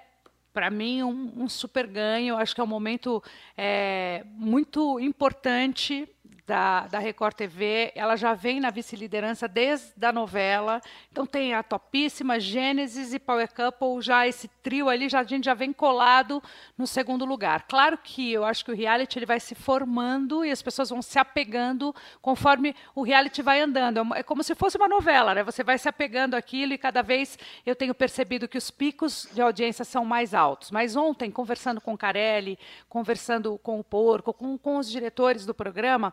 [0.57, 2.35] para mim, um, um, super ganho.
[2.35, 3.23] Acho que é um momento
[3.59, 6.09] é, muito importante
[6.47, 10.81] da, da Record TV, ela já vem na vice-liderança desde a novela.
[11.11, 15.45] Então tem a topíssima Gênesis e Power Couple, já esse trio ali, já, a gente
[15.45, 16.43] já vem colado
[16.79, 17.67] no segundo lugar.
[17.69, 21.03] Claro que eu acho que o reality ele vai se formando e as pessoas vão
[21.03, 24.15] se apegando conforme o reality vai andando.
[24.15, 25.43] É, é como se fosse uma novela, né?
[25.43, 29.43] Você vai se apegando àquilo e cada vez eu tenho percebido que os picos de
[29.43, 30.71] audiência são mais altos.
[30.71, 32.57] Mas ontem, conversando com o Carelli,
[32.89, 36.13] conversando com o Porco, com, com os diretores do programa,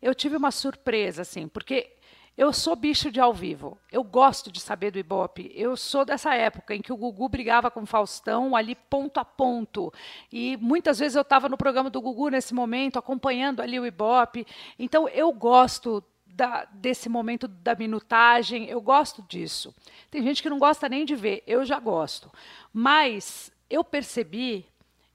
[0.00, 1.96] eu tive uma surpresa, assim, porque
[2.36, 3.76] eu sou bicho de ao vivo.
[3.92, 5.52] Eu gosto de saber do Ibope.
[5.54, 9.24] Eu sou dessa época em que o Gugu brigava com o Faustão ali ponto a
[9.24, 9.92] ponto.
[10.32, 14.46] E muitas vezes eu estava no programa do Gugu nesse momento, acompanhando ali o Ibope.
[14.78, 19.74] Então eu gosto da, desse momento da minutagem, eu gosto disso.
[20.10, 22.32] Tem gente que não gosta nem de ver, eu já gosto.
[22.72, 24.66] Mas eu percebi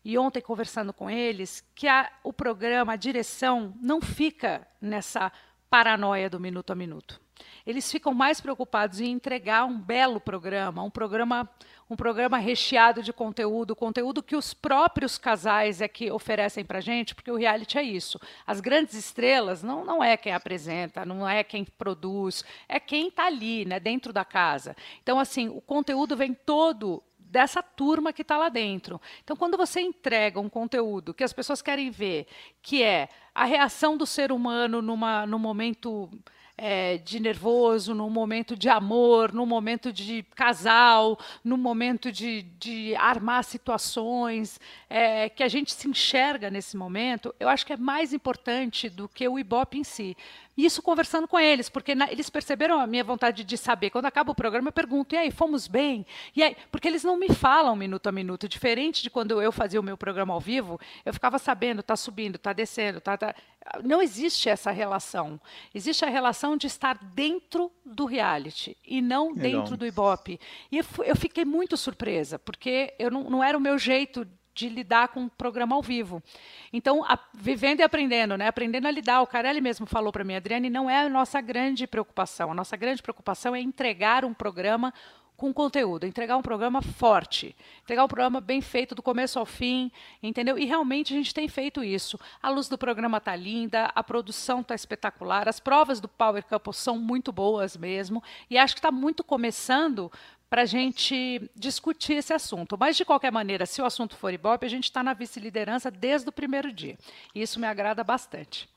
[0.06, 5.32] e ontem conversando com eles, que a, o programa, a direção, não fica nessa
[5.68, 7.20] paranoia do minuto a minuto.
[7.65, 11.50] Eles ficam mais preocupados em entregar um belo programa, um programa,
[11.89, 17.15] um programa recheado de conteúdo, conteúdo que os próprios casais é que oferecem para gente,
[17.15, 18.20] porque o reality é isso.
[18.46, 23.26] As grandes estrelas não, não é quem apresenta, não é quem produz, é quem está
[23.26, 24.76] ali, né, dentro da casa.
[25.02, 27.04] Então, assim, o conteúdo vem todo
[27.36, 29.02] dessa turma que está lá dentro.
[29.21, 32.28] Então, quando você entrega um conteúdo que as pessoas querem ver,
[32.62, 36.10] que é a reação do ser humano numa, num momento
[36.58, 42.95] é, de nervoso, num momento de amor, num momento de casal, num momento de, de
[42.95, 44.58] armar situações,
[44.89, 49.10] é, que a gente se enxerga nesse momento, eu acho que é mais importante do
[49.10, 50.15] que o Ibope em si.
[50.58, 53.89] Isso conversando com eles, porque na, eles perceberam a minha vontade de saber.
[53.89, 56.06] Quando acaba o programa, eu pergunto: e aí, fomos bem?
[56.34, 59.80] E aí, porque eles não me falam minuto a minuto, diferente de quando eu fazia
[59.80, 63.36] o meu programa ao vivo, eu ficava sabendo, está subindo, está descendo, tá, tá.
[63.84, 65.41] Não existe essa relação.
[65.74, 70.39] Existe a relação de estar dentro do reality e não dentro do Ibope.
[70.72, 74.70] E eu, eu fiquei muito surpresa, porque eu não, não era o meu jeito de
[74.70, 76.24] lidar com um programa ao vivo.
[76.72, 78.48] Então, a, vivendo e aprendendo, né?
[78.48, 79.22] aprendendo a lidar.
[79.22, 82.52] O Carelli mesmo falou para mim, Adriane, não é a nossa grande preocupação.
[82.52, 84.94] A nossa grande preocupação é entregar um programa
[85.38, 89.91] com conteúdo, entregar um programa forte, entregar um programa bem feito do começo ao fim,
[90.24, 90.58] entendeu?
[90.58, 92.18] E realmente a gente tem feito isso.
[92.41, 96.74] A luz do programa tá linda, a produção tá espetacular, as provas do Power Couple
[96.74, 100.10] são muito boas mesmo, e acho que está muito começando
[100.56, 102.78] para a gente discutir esse assunto.
[102.80, 106.30] Mas, de qualquer maneira, se o assunto for Ibope, a gente está na vice-liderança desde
[106.30, 106.98] o primeiro dia.
[107.36, 108.70] E isso me agrada bastante.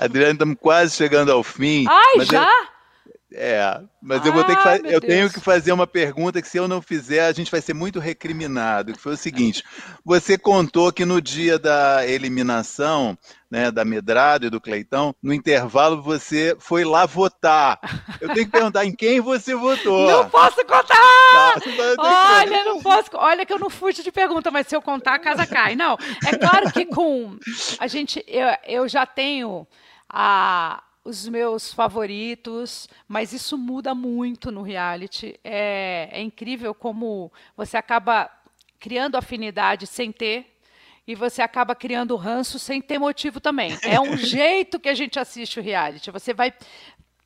[0.00, 1.84] Adriana, estamos quase chegando ao fim.
[1.86, 2.48] Ai, já?
[2.48, 2.75] Eu...
[3.32, 4.76] É, mas eu vou ter que fa...
[4.76, 7.74] eu tenho que fazer uma pergunta que se eu não fizer a gente vai ser
[7.74, 8.92] muito recriminado.
[8.92, 9.64] Que foi o seguinte:
[10.04, 13.18] você contou que no dia da eliminação,
[13.50, 17.80] né, da Medrado e do Cleitão, no intervalo você foi lá votar.
[18.20, 20.08] Eu tenho que perguntar em quem você votou.
[20.08, 21.54] Não posso contar.
[21.98, 23.10] olha, não posso.
[23.14, 25.74] Olha que eu não fujo de pergunta, mas se eu contar a casa cai.
[25.74, 27.36] Não, é claro que com
[27.80, 29.66] a gente eu, eu já tenho
[30.08, 35.38] a os meus favoritos, mas isso muda muito no reality.
[35.44, 38.28] É, é incrível como você acaba
[38.80, 40.58] criando afinidade sem ter
[41.06, 43.78] e você acaba criando ranço sem ter motivo também.
[43.86, 46.10] É um jeito que a gente assiste o reality.
[46.10, 46.52] Você vai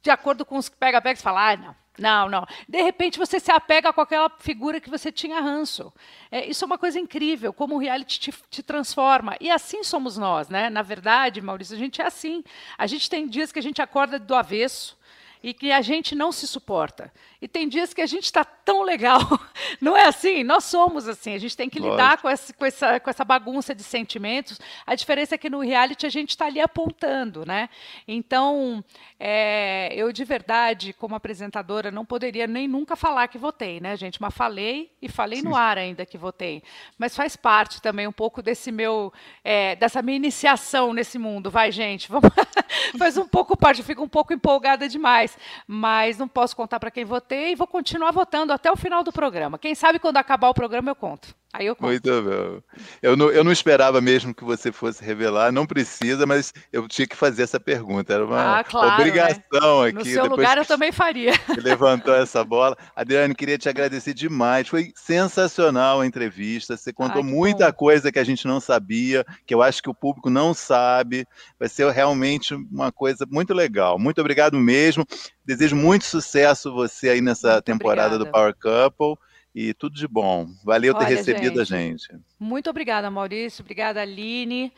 [0.03, 2.47] de acordo com os pega-pega e fala, ah, não, não, não.
[2.67, 5.93] De repente você se apega com aquela figura que você tinha ranço.
[6.31, 9.37] É, isso é uma coisa incrível, como o reality te, te, transforma.
[9.39, 10.71] E assim somos nós, né?
[10.71, 12.43] Na verdade, Maurício, a gente é assim.
[12.79, 14.99] A gente tem dias que a gente acorda do avesso
[15.43, 17.13] e que a gente não se suporta.
[17.41, 19.21] E tem dias que a gente está tão legal.
[19.81, 20.45] Não é assim?
[20.45, 21.35] Nós somos assim.
[21.35, 21.97] A gente tem que Lógico.
[21.97, 24.61] lidar com essa, com, essa, com essa bagunça de sentimentos.
[24.87, 27.71] A diferença é que no reality a gente está ali apontando, né?
[28.07, 28.85] Então,
[29.19, 34.21] é, eu de verdade, como apresentadora, não poderia nem nunca falar que votei, né, gente?
[34.21, 36.63] Mas falei e falei no ar ainda que votei.
[36.99, 41.51] Mas faz parte também um pouco desse meu, é, dessa minha iniciação nesse mundo.
[41.51, 42.31] Vai, gente, vamos...
[42.99, 43.81] faz um pouco parte.
[43.81, 47.67] Eu fico um pouco empolgada demais, mas não posso contar para quem votei e vou
[47.67, 49.57] continuar votando até o final do programa.
[49.57, 51.35] Quem sabe quando acabar o programa eu conto.
[51.53, 51.89] Aí eu conto.
[51.89, 52.63] Muito bom.
[53.03, 57.09] Eu não, eu não esperava mesmo que você fosse revelar, não precisa, mas eu tinha
[57.09, 58.15] que fazer essa pergunta.
[58.15, 58.95] Era uma ah, claro, né?
[58.95, 59.89] obrigação né?
[59.89, 59.99] aqui.
[59.99, 61.33] No seu lugar eu também faria.
[61.61, 62.77] levantou essa bola.
[62.95, 64.69] Adriane, queria te agradecer demais.
[64.69, 66.77] Foi sensacional a entrevista.
[66.77, 67.73] Você contou muita bom.
[67.73, 71.27] coisa que a gente não sabia, que eu acho que o público não sabe.
[71.59, 73.99] Vai ser realmente uma coisa muito legal.
[73.99, 75.05] Muito obrigado mesmo.
[75.45, 78.25] Desejo muito sucesso você aí nessa muito temporada obrigada.
[78.25, 80.49] do Power Couple e tudo de bom.
[80.65, 82.25] Valeu Olha, ter recebido gente, a gente.
[82.39, 83.63] Muito obrigada, Maurício.
[83.63, 84.73] Obrigada, Aline.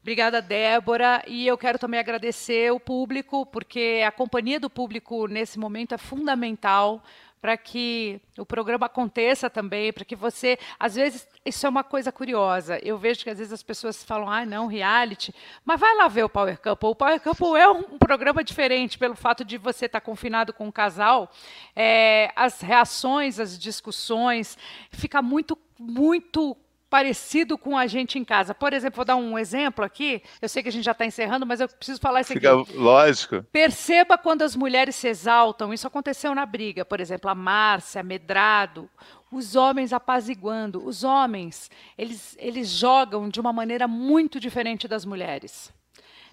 [0.00, 1.22] Obrigada, Débora.
[1.26, 5.98] E eu quero também agradecer o público, porque a companhia do público nesse momento é
[5.98, 7.02] fundamental
[7.40, 12.10] para que o programa aconteça também, para que você, às vezes, isso é uma coisa
[12.10, 12.78] curiosa.
[12.82, 16.24] Eu vejo que às vezes as pessoas falam, ah, não, reality, mas vai lá ver
[16.24, 16.88] o Power Couple.
[16.90, 20.72] O Power Couple é um programa diferente pelo fato de você estar confinado com um
[20.72, 21.30] casal.
[21.74, 24.58] É, as reações, as discussões,
[24.90, 26.56] fica muito, muito
[26.88, 28.54] parecido com a gente em casa.
[28.54, 30.22] Por exemplo, vou dar um exemplo aqui.
[30.40, 32.76] Eu sei que a gente já está encerrando, mas eu preciso falar isso Fica aqui.
[32.76, 33.42] Lógico.
[33.52, 35.72] Perceba quando as mulheres se exaltam.
[35.72, 36.84] Isso aconteceu na briga.
[36.84, 38.88] Por exemplo, a Márcia, Medrado,
[39.30, 40.84] os homens apaziguando.
[40.84, 45.74] Os homens, eles, eles jogam de uma maneira muito diferente das mulheres.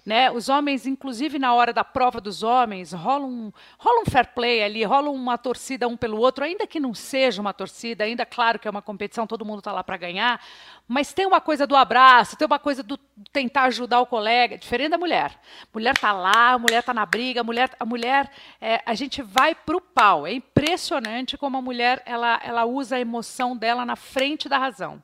[0.04, 0.30] Né?
[0.30, 4.62] Os homens, inclusive na hora da prova dos homens, rola um, rola um fair play
[4.62, 8.58] ali, rola uma torcida um pelo outro, ainda que não seja uma torcida, ainda claro
[8.58, 10.38] que é uma competição, todo mundo está lá para ganhar,
[10.86, 12.98] mas tem uma coisa do abraço, tem uma coisa do
[13.32, 15.40] tentar ajudar o colega, diferente da mulher.
[15.72, 19.76] Mulher está lá, mulher está na briga, mulher, a mulher, é, a gente vai para
[19.76, 20.26] o pau.
[20.26, 25.02] É impressionante como a mulher ela, ela usa a emoção dela na frente da razão.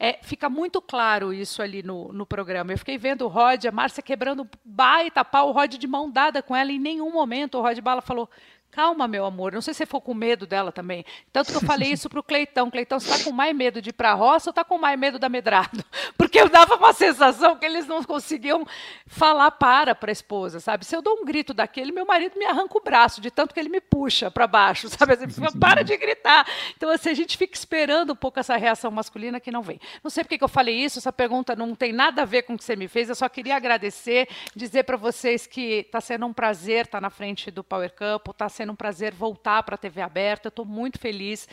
[0.00, 2.72] É, fica muito claro isso ali no, no programa.
[2.72, 6.40] Eu fiquei vendo o Rod, a Márcia quebrando baita pau, o Rod de mão dada
[6.40, 6.70] com ela.
[6.70, 8.30] Em nenhum momento o Rod Bala falou:
[8.70, 9.52] Calma, meu amor.
[9.52, 11.04] Não sei se você for com medo dela também.
[11.32, 12.70] Tanto que eu falei isso pro Cleitão.
[12.70, 14.98] Cleitão, você está com mais medo de ir para a roça ou está com mais
[14.98, 15.82] medo da medrado?
[16.16, 18.66] Porque eu dava uma sensação que eles não conseguiam
[19.06, 20.84] falar para para a esposa, sabe?
[20.84, 23.60] Se eu dou um grito daquele, meu marido me arranca o braço, de tanto que
[23.60, 25.14] ele me puxa para baixo, sabe?
[25.14, 26.46] Assim, para de gritar.
[26.76, 29.80] Então, assim, a gente fica esperando um pouco essa reação masculina que não vem.
[30.04, 32.54] Não sei porque que eu falei isso, essa pergunta não tem nada a ver com
[32.54, 33.08] o que você me fez.
[33.08, 37.50] Eu só queria agradecer, dizer para vocês que está sendo um prazer estar na frente
[37.50, 40.48] do Power Camp, está sendo um prazer voltar para a TV aberta.
[40.48, 41.48] Estou muito feliz.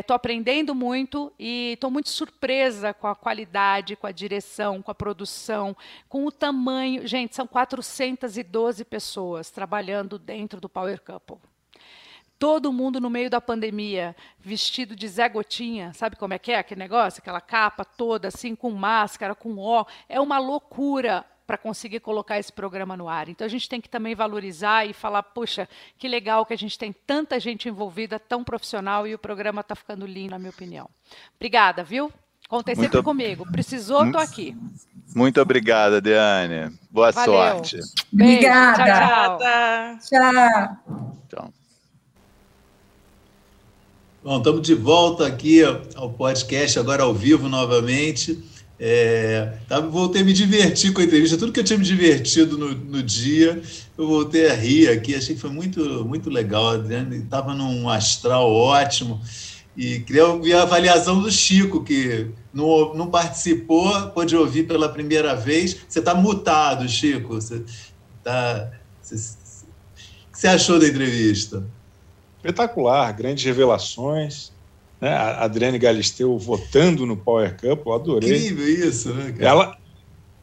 [0.00, 4.90] Estou é, aprendendo muito e estou muito surpresa com a qualidade, com a direção, com
[4.90, 5.76] a produção,
[6.08, 7.06] com o tamanho.
[7.06, 11.36] Gente, são 412 pessoas trabalhando dentro do Power Couple.
[12.38, 16.58] Todo mundo no meio da pandemia, vestido de Zé Gotinha, sabe como é que é
[16.58, 17.20] aquele negócio?
[17.20, 19.84] Aquela capa toda, assim, com máscara, com ó.
[20.08, 23.26] É uma loucura para conseguir colocar esse programa no ar.
[23.30, 26.78] Então a gente tem que também valorizar e falar, puxa, que legal que a gente
[26.78, 30.90] tem tanta gente envolvida, tão profissional e o programa está ficando lindo, na minha opinião.
[31.36, 32.12] Obrigada, viu?
[32.50, 32.90] Contem Muito...
[32.90, 33.50] sempre comigo.
[33.50, 34.54] Precisou, estou aqui.
[35.16, 36.70] Muito obrigada, Diane.
[36.90, 37.32] Boa Valeu.
[37.32, 37.78] sorte.
[38.12, 38.34] Beijo.
[38.34, 39.98] Obrigada.
[40.00, 41.18] Tchau, tchau.
[41.30, 41.52] Tchau.
[44.22, 45.62] Bom, estamos de volta aqui
[45.96, 48.38] ao podcast, agora ao vivo novamente.
[48.80, 52.56] É, tá, voltei a me divertir com a entrevista, tudo que eu tinha me divertido
[52.56, 53.60] no, no dia,
[53.96, 56.68] eu voltei a rir aqui, achei que foi muito, muito legal.
[56.68, 59.20] A Adriane estava num astral ótimo.
[59.76, 65.34] E queria ouvir a avaliação do Chico, que não, não participou, pôde ouvir pela primeira
[65.34, 65.76] vez.
[65.88, 67.34] Você está mutado, Chico.
[67.34, 67.64] Você
[68.22, 71.64] tá, você, o que você achou da entrevista?
[72.38, 74.52] Espetacular, grandes revelações
[75.00, 75.10] né?
[75.10, 78.36] A Adriane Galisteu votando no Power Cup, eu adorei.
[78.36, 79.32] Incrível isso, né?
[79.32, 79.48] Cara?
[79.48, 79.78] Ela,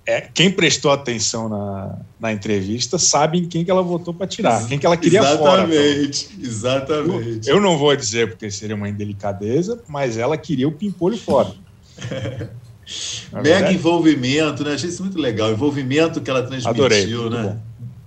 [0.06, 4.66] é, quem prestou atenção na, na entrevista sabe em quem que ela votou para tirar,
[4.68, 5.64] quem que ela queria exatamente, fora.
[5.64, 7.50] Exatamente, exatamente.
[7.50, 11.54] Eu, eu, não vou dizer porque seria uma indelicadeza, mas ela queria o pimpolho fora.
[13.44, 14.74] Mega envolvimento, né?
[14.74, 15.50] Achei isso muito legal.
[15.50, 17.60] O envolvimento que ela transmitiu, Adorei, né?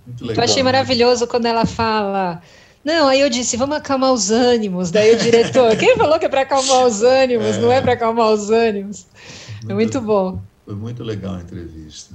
[0.07, 0.45] Muito legal.
[0.45, 2.41] Eu achei maravilhoso quando ela fala
[2.89, 4.91] não, aí eu disse, vamos acalmar os ânimos.
[4.91, 7.57] Daí o diretor, quem falou que é para acalmar os ânimos?
[7.57, 7.61] É.
[7.61, 9.07] Não é para acalmar os ânimos.
[9.59, 10.41] Muito, é muito bom.
[10.65, 12.15] Foi muito legal a entrevista.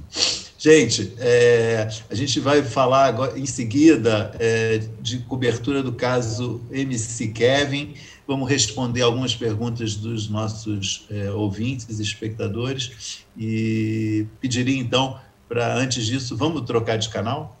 [0.58, 7.28] Gente, é, a gente vai falar agora, em seguida é, de cobertura do caso MC
[7.28, 7.94] Kevin.
[8.26, 13.24] Vamos responder algumas perguntas dos nossos é, ouvintes espectadores.
[13.38, 17.60] E pediria então, para antes disso, vamos trocar de canal?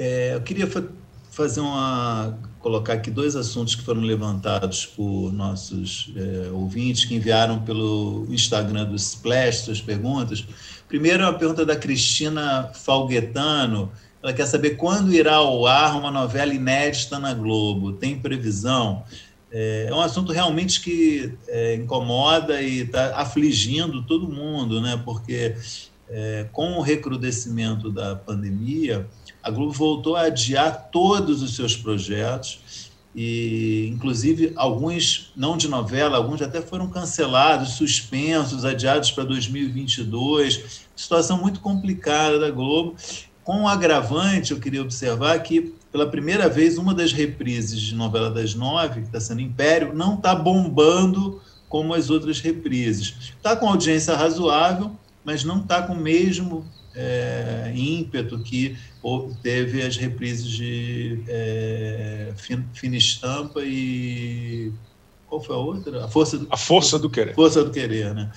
[0.00, 0.82] É, eu queria fa
[1.30, 7.60] fazer uma colocar aqui dois assuntos que foram levantados por nossos é, ouvintes que enviaram
[7.60, 10.44] pelo Instagram do Splash suas perguntas.
[10.88, 13.92] Primeiro, uma pergunta da Cristina Falguetano.
[14.22, 17.92] Ela quer saber quando irá ao ar uma novela inédita na Globo.
[17.92, 19.04] Tem previsão?
[19.52, 25.00] É, é um assunto realmente que é, incomoda e está afligindo todo mundo, né?
[25.04, 25.54] porque
[26.10, 29.06] é, com o recrudescimento da pandemia,
[29.42, 36.16] a Globo voltou a adiar todos os seus projetos e inclusive alguns não de novela,
[36.16, 40.82] alguns até foram cancelados, suspensos, adiados para 2022.
[40.94, 42.94] Situação muito complicada da Globo.
[43.42, 48.30] Com o agravante, eu queria observar que pela primeira vez uma das reprises de novela
[48.30, 53.32] das nove, que está sendo Império, não está bombando como as outras reprises.
[53.36, 54.92] Está com audiência razoável,
[55.24, 56.64] mas não está com o mesmo
[56.94, 58.76] é, ímpeto que
[59.42, 62.32] teve as reprises de é,
[62.72, 64.72] Fina Estampa e.
[65.26, 66.04] Qual foi a outra?
[66.04, 67.34] A Força do, a força do Querer.
[67.34, 68.30] Força do Querer, né?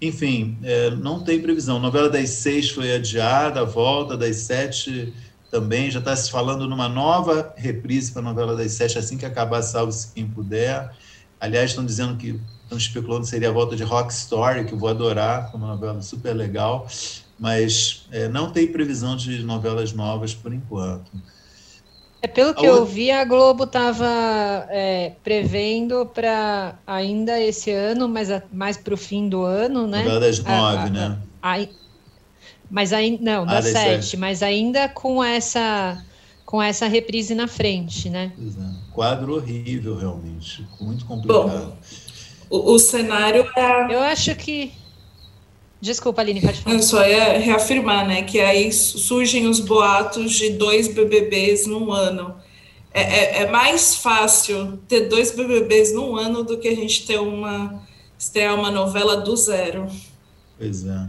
[0.00, 1.76] Enfim, é, não tem previsão.
[1.76, 5.14] A novela das seis foi adiada, a volta das sete
[5.50, 5.90] também.
[5.90, 9.62] Já está se falando numa nova reprise para a novela das sete, assim que acabar
[9.62, 10.92] Salve-se Quem Puder.
[11.40, 14.88] Aliás, estão dizendo que estão especulando seria a volta de Rock Story, que eu vou
[14.88, 16.86] adorar, uma novela super legal
[17.38, 21.10] mas é, não tem previsão de novelas novas por enquanto.
[22.22, 28.08] É, pelo que a eu vi, a Globo estava é, prevendo para ainda esse ano,
[28.08, 29.98] mas a, mais para o fim do ano, né?
[29.98, 31.18] Novela das nove, a, a, né?
[32.70, 36.02] mas ainda não, ah, das, das sete, sete, mas ainda com essa
[36.46, 38.32] com essa reprise na frente, né?
[38.38, 38.92] É.
[38.92, 41.72] Quadro horrível, realmente, muito complicado.
[41.72, 41.76] Bom,
[42.48, 43.94] o, o cenário é.
[43.94, 44.72] Eu acho que
[45.84, 46.76] Desculpa, Aline, pode falar.
[46.76, 52.34] Eu só ia reafirmar, né, que aí surgem os boatos de dois BBBs num ano.
[52.90, 57.18] É, é, é, mais fácil ter dois BBBs num ano do que a gente ter
[57.18, 57.82] uma
[58.18, 59.86] estrear uma novela do zero.
[60.56, 61.06] Pois é.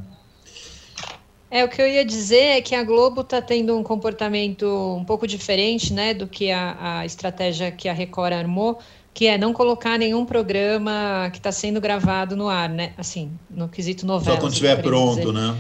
[1.50, 4.66] É, o que eu ia dizer é que a Globo está tendo um comportamento
[5.00, 8.80] um pouco diferente, né, do que a, a estratégia que a Record armou,
[9.16, 12.92] que é não colocar nenhum programa que está sendo gravado no ar, né?
[12.98, 14.36] Assim, no quesito novela.
[14.36, 15.32] Só quando estiver pronto, dizer.
[15.32, 15.58] né?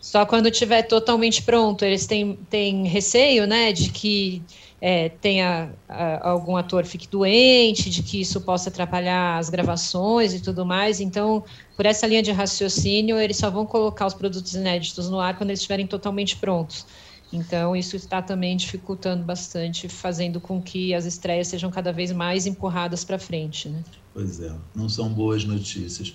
[0.00, 1.84] Só quando estiver totalmente pronto.
[1.84, 4.42] Eles têm, têm receio, né, de que
[4.80, 10.40] é, tenha a, algum ator fique doente, de que isso possa atrapalhar as gravações e
[10.40, 11.00] tudo mais.
[11.00, 11.44] Então,
[11.76, 15.50] por essa linha de raciocínio, eles só vão colocar os produtos inéditos no ar quando
[15.50, 16.84] eles estiverem totalmente prontos.
[17.32, 22.46] Então, isso está também dificultando bastante, fazendo com que as estreias sejam cada vez mais
[22.46, 23.68] empurradas para frente.
[23.68, 23.82] Né?
[24.14, 26.14] Pois é, não são boas notícias.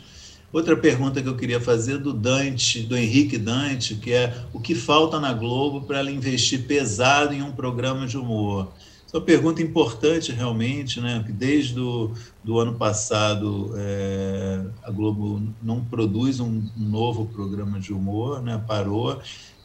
[0.51, 4.75] Outra pergunta que eu queria fazer do Dante, do Henrique Dante, que é o que
[4.75, 8.71] falta na Globo para ela investir pesado em um programa de humor?
[9.07, 11.25] Essa é uma pergunta importante realmente, né?
[11.27, 12.11] Desde do,
[12.43, 18.63] do ano passado é, a Globo não produz um, um novo programa de humor, né?
[18.67, 19.19] Parou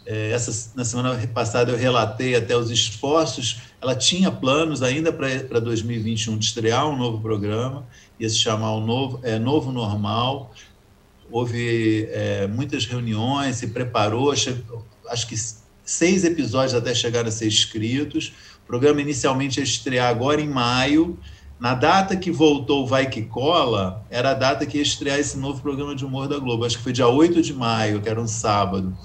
[0.08, 3.60] essa, na semana passada eu relatei até os esforços.
[3.80, 7.86] Ela tinha planos ainda para 2021 de estrear um novo programa,
[8.18, 10.50] ia se chamar o Novo, é, novo Normal.
[11.30, 15.36] Houve é, muitas reuniões, se preparou, acho que
[15.84, 18.32] seis episódios até chegar a ser escritos.
[18.64, 21.18] O programa inicialmente ia estrear agora em maio.
[21.60, 25.60] Na data que voltou Vai Que Cola, era a data que ia estrear esse novo
[25.60, 26.64] programa de humor da Globo.
[26.64, 28.96] Acho que foi dia 8 de maio, que era um sábado.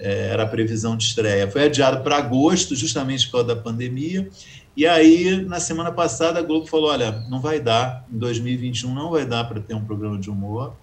[0.00, 1.50] É, era a previsão de estreia.
[1.50, 4.28] Foi adiado para agosto, justamente por causa da pandemia.
[4.76, 9.10] E aí, na semana passada, a Globo falou: olha, não vai dar, em 2021 não
[9.10, 10.76] vai dar para ter um programa de humor.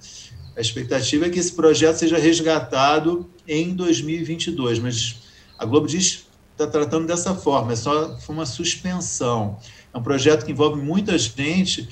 [0.58, 5.24] A expectativa é que esse projeto seja resgatado em 2022, mas
[5.58, 9.60] a Globo diz está tratando dessa forma, é só foi uma suspensão.
[9.94, 11.88] É um projeto que envolve muita gente,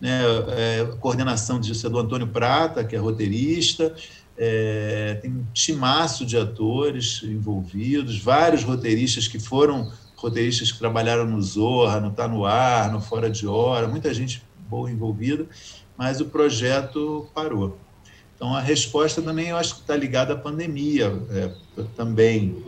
[0.00, 3.94] né, é, coordenação disso é do Antônio Prata, que é roteirista,
[4.42, 11.42] é, tem um timaço de atores envolvidos, vários roteiristas que foram roteiristas que trabalharam no
[11.42, 15.46] Zorra, no Tá No Ar, no Fora de Hora, muita gente boa envolvida,
[15.94, 17.78] mas o projeto parou.
[18.34, 21.52] Então, a resposta também, eu acho que está ligada à pandemia, é,
[21.94, 22.64] também,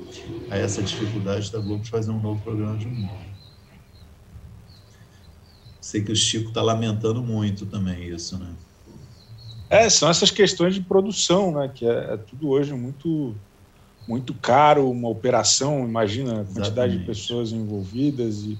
[0.50, 3.16] a essa dificuldade da Globo de fazer um novo programa de humor.
[5.80, 8.54] Sei que o Chico está lamentando muito também isso, né?
[9.72, 11.70] É, são essas questões de produção, né?
[11.74, 13.34] Que é, é tudo hoje muito
[14.06, 16.98] muito caro, uma operação, imagina a quantidade Exatamente.
[16.98, 18.58] de pessoas envolvidas e,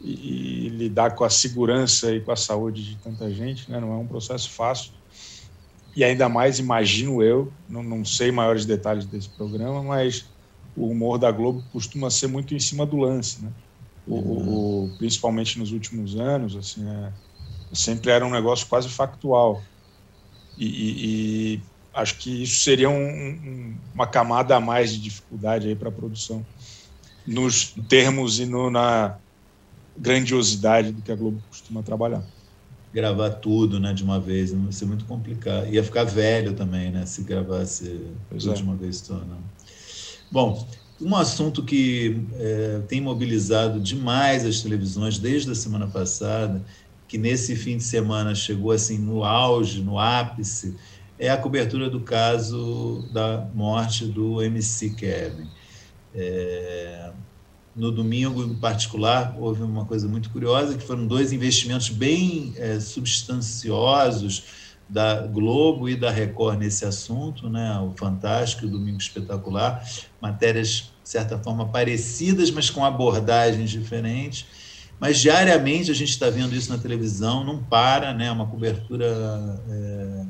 [0.00, 3.80] e, e, lidar com a segurança e com a saúde de tanta gente, né?
[3.80, 4.92] Não é um processo fácil.
[5.96, 10.26] E ainda mais, imagino eu, não, não sei maiores detalhes desse programa, mas
[10.76, 13.50] o humor da Globo costuma ser muito em cima do lance, né?
[14.06, 14.84] O, uhum.
[14.84, 17.12] o, principalmente nos últimos anos, assim, é,
[17.72, 19.62] sempre era um negócio quase factual.
[20.58, 21.60] E, e, e
[21.94, 25.92] acho que isso seria um, um, uma camada a mais de dificuldade aí para a
[25.92, 26.44] produção,
[27.26, 29.16] nos termos e no, na
[29.96, 32.24] grandiosidade do que a Globo costuma trabalhar.
[32.92, 35.66] Gravar tudo, né, de uma vez, não ia ser muito complicado.
[35.72, 38.56] Ia ficar velho também, né, se gravasse pois tudo é.
[38.56, 39.38] de uma vez só, não.
[40.30, 40.66] Bom,
[41.00, 46.62] um assunto que é, tem mobilizado demais as televisões desde a semana passada,
[47.12, 50.74] que nesse fim de semana chegou assim no auge, no ápice,
[51.18, 55.46] é a cobertura do caso da morte do MC Kevin.
[56.14, 57.12] É,
[57.76, 62.80] no domingo, em particular, houve uma coisa muito curiosa, que foram dois investimentos bem é,
[62.80, 64.44] substanciosos
[64.88, 67.78] da Globo e da Record nesse assunto, né?
[67.78, 69.86] o Fantástico e o Domingo Espetacular,
[70.18, 74.61] matérias, de certa forma, parecidas, mas com abordagens diferentes.
[75.02, 78.30] Mas diariamente a gente está vendo isso na televisão, não para, né?
[78.30, 80.24] uma cobertura é,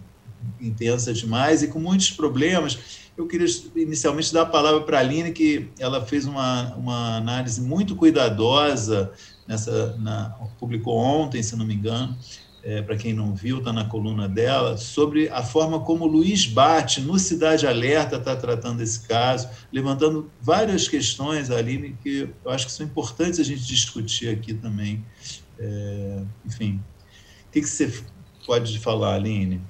[0.62, 2.78] intensa demais e com muitos problemas.
[3.14, 3.46] Eu queria
[3.76, 9.12] inicialmente dar a palavra para a Aline, que ela fez uma, uma análise muito cuidadosa,
[9.46, 12.16] nessa, na, publicou ontem, se não me engano,
[12.62, 17.00] é, para quem não viu, está na coluna dela, sobre a forma como Luiz Bate,
[17.00, 22.72] no Cidade Alerta, está tratando esse caso, levantando várias questões, Aline, que eu acho que
[22.72, 25.04] são importantes a gente discutir aqui também.
[25.58, 26.80] É, enfim,
[27.48, 27.92] o que, que você
[28.46, 29.60] pode falar, Aline?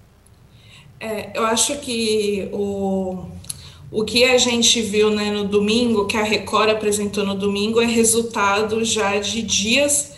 [1.01, 3.25] É, eu acho que o,
[3.91, 7.87] o que a gente viu né, no domingo, que a Record apresentou no domingo, é
[7.87, 10.13] resultado já de dias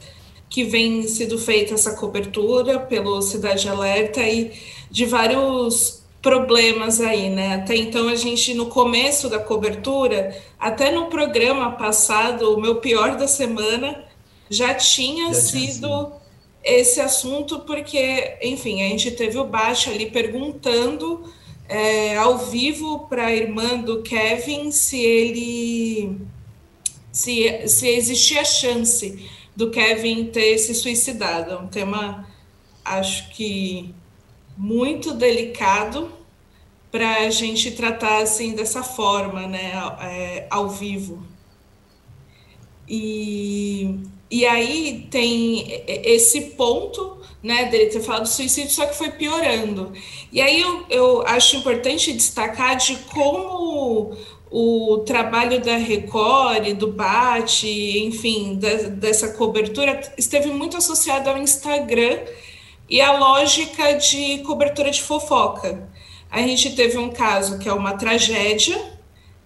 [0.55, 4.53] que vem sido feita essa cobertura pelo Cidade Alerta e
[4.89, 7.57] de vários problemas aí, né?
[7.57, 13.17] Até então a gente no começo da cobertura, até no programa passado, o meu pior
[13.17, 14.05] da semana
[14.49, 16.13] já tinha já sido
[16.63, 21.25] esse assunto, porque, enfim, a gente teve o Baixa ali perguntando
[21.69, 26.17] é, ao vivo para a irmã do Kevin se ele.
[27.11, 31.53] Se, se existia chance do Kevin ter se suicidado.
[31.53, 32.27] É um tema,
[32.85, 33.95] acho que,
[34.57, 36.13] muito delicado
[36.91, 41.23] para a gente tratar assim dessa forma, né, é, ao vivo.
[42.89, 44.01] E
[44.35, 49.93] e aí tem esse ponto, né, dele ter falado suicídio, só que foi piorando.
[50.33, 54.17] E aí eu, eu acho importante destacar de como
[54.51, 62.19] o trabalho da Record, do BAT, enfim, da, dessa cobertura, esteve muito associado ao Instagram
[62.89, 65.89] e à lógica de cobertura de fofoca.
[66.31, 68.93] A gente teve um caso que é uma tragédia,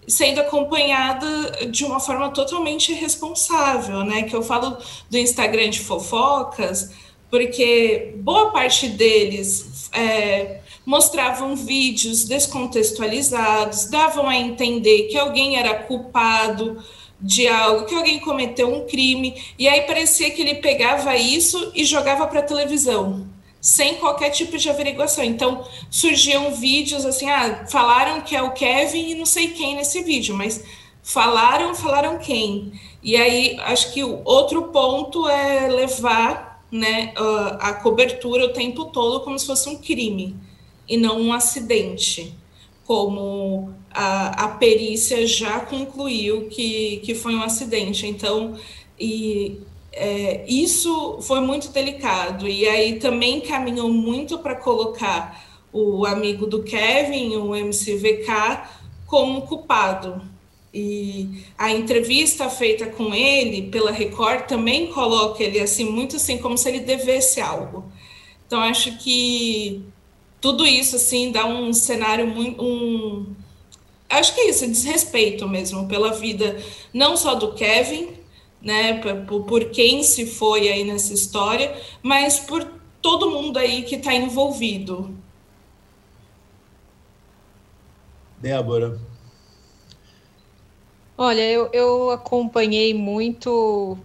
[0.07, 4.23] sendo acompanhada de uma forma totalmente irresponsável, né?
[4.23, 4.77] Que eu falo
[5.09, 6.91] do Instagram de fofocas,
[7.29, 10.58] porque boa parte deles é,
[10.89, 16.83] mostravam vídeos descontextualizados, davam a entender que alguém era culpado
[17.21, 21.85] de algo, que alguém cometeu um crime, e aí parecia que ele pegava isso e
[21.85, 23.27] jogava para a televisão
[23.61, 25.23] sem qualquer tipo de averiguação.
[25.23, 30.01] Então, surgiam vídeos assim, ah, falaram que é o Kevin e não sei quem nesse
[30.01, 30.63] vídeo, mas
[31.03, 32.71] falaram, falaram quem.
[33.03, 37.13] E aí, acho que o outro ponto é levar né,
[37.59, 40.48] a cobertura o tempo todo como se fosse um crime
[40.89, 42.33] e não um acidente,
[42.85, 48.07] como a, a perícia já concluiu que, que foi um acidente.
[48.07, 48.57] Então,
[48.99, 49.59] e
[49.93, 52.47] é, isso foi muito delicado.
[52.47, 58.63] E aí também caminhou muito para colocar o amigo do Kevin, o MCVK,
[59.05, 60.21] como culpado.
[60.73, 66.57] E a entrevista feita com ele pela Record também coloca ele assim muito assim como
[66.57, 67.85] se ele devesse algo.
[68.45, 69.83] Então acho que
[70.41, 73.35] tudo isso assim dá um cenário muito um
[74.09, 76.57] acho que é isso, desrespeito mesmo pela vida
[76.93, 78.09] não só do Kevin,
[78.61, 82.65] né, por, por quem se foi aí nessa história, mas por
[83.01, 85.15] todo mundo aí que está envolvido.
[88.37, 88.99] Débora.
[91.17, 93.97] Olha, eu, eu acompanhei muito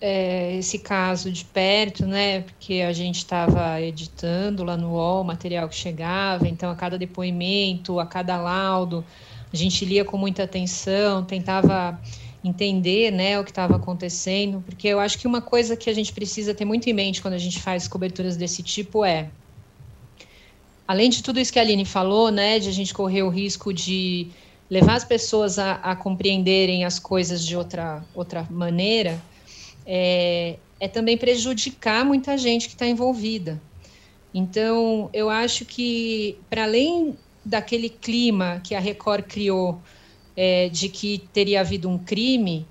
[0.00, 2.42] é, esse caso de perto, né?
[2.42, 6.98] Porque a gente estava editando lá no UOL o material que chegava, então a cada
[6.98, 9.04] depoimento, a cada laudo,
[9.52, 12.00] a gente lia com muita atenção, tentava
[12.44, 16.12] entender né, o que estava acontecendo, porque eu acho que uma coisa que a gente
[16.12, 19.30] precisa ter muito em mente quando a gente faz coberturas desse tipo é,
[20.86, 23.72] além de tudo isso que a Aline falou, né, de a gente correr o risco
[23.72, 24.28] de
[24.70, 29.20] levar as pessoas a, a compreenderem as coisas de outra, outra maneira,
[29.86, 33.60] é, é também prejudicar muita gente que está envolvida.
[34.34, 39.80] Então, eu acho que, para além daquele clima que a Record criou
[40.36, 42.66] é, de que teria havido um crime,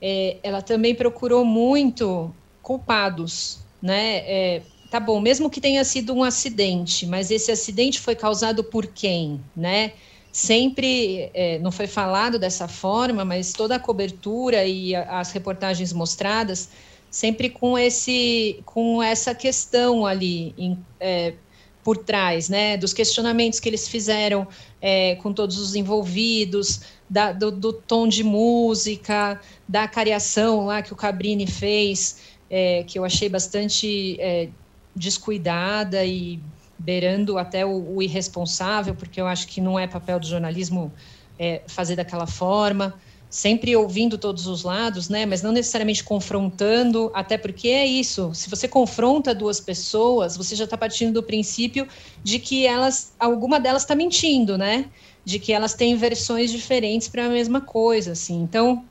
[0.00, 4.16] é, ela também procurou muito culpados, né?
[4.26, 8.86] É, tá bom, mesmo que tenha sido um acidente, mas esse acidente foi causado por
[8.86, 9.92] quem, né?
[10.34, 15.92] Sempre é, não foi falado dessa forma, mas toda a cobertura e a, as reportagens
[15.92, 16.70] mostradas
[17.08, 21.34] sempre com esse com essa questão ali em, é,
[21.84, 24.44] por trás, né, dos questionamentos que eles fizeram
[24.82, 30.92] é, com todos os envolvidos, da, do, do, tom de música, da cariação lá que
[30.92, 32.18] o Cabrini fez,
[32.50, 34.48] é, que eu achei bastante é,
[34.96, 36.40] descuidada e
[36.78, 40.92] beirando até o, o, irresponsável, porque eu acho que não é papel do jornalismo
[41.38, 42.94] é, fazer daquela forma
[43.34, 45.26] sempre ouvindo todos os lados, né?
[45.26, 48.32] Mas não necessariamente confrontando, até porque é isso.
[48.32, 51.88] Se você confronta duas pessoas, você já está partindo do princípio
[52.22, 54.88] de que elas, alguma delas está mentindo, né?
[55.24, 58.40] De que elas têm versões diferentes para a mesma coisa, assim.
[58.40, 58.84] Então,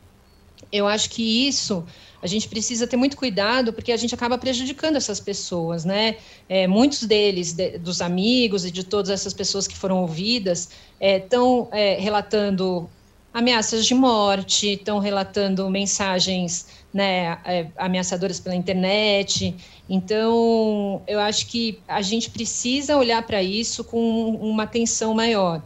[0.73, 1.86] eu acho que isso
[2.24, 6.15] a gente precisa ter muito cuidado porque a gente acaba prejudicando essas pessoas, né?
[6.47, 10.69] É, muitos deles, de, dos amigos e de todas essas pessoas que foram ouvidas,
[11.01, 12.89] estão é, é, relatando
[13.34, 19.53] ameaças de morte, estão relatando mensagens né, é, ameaçadoras pela internet.
[19.89, 25.61] Então, eu acho que a gente precisa olhar para isso com uma atenção maior.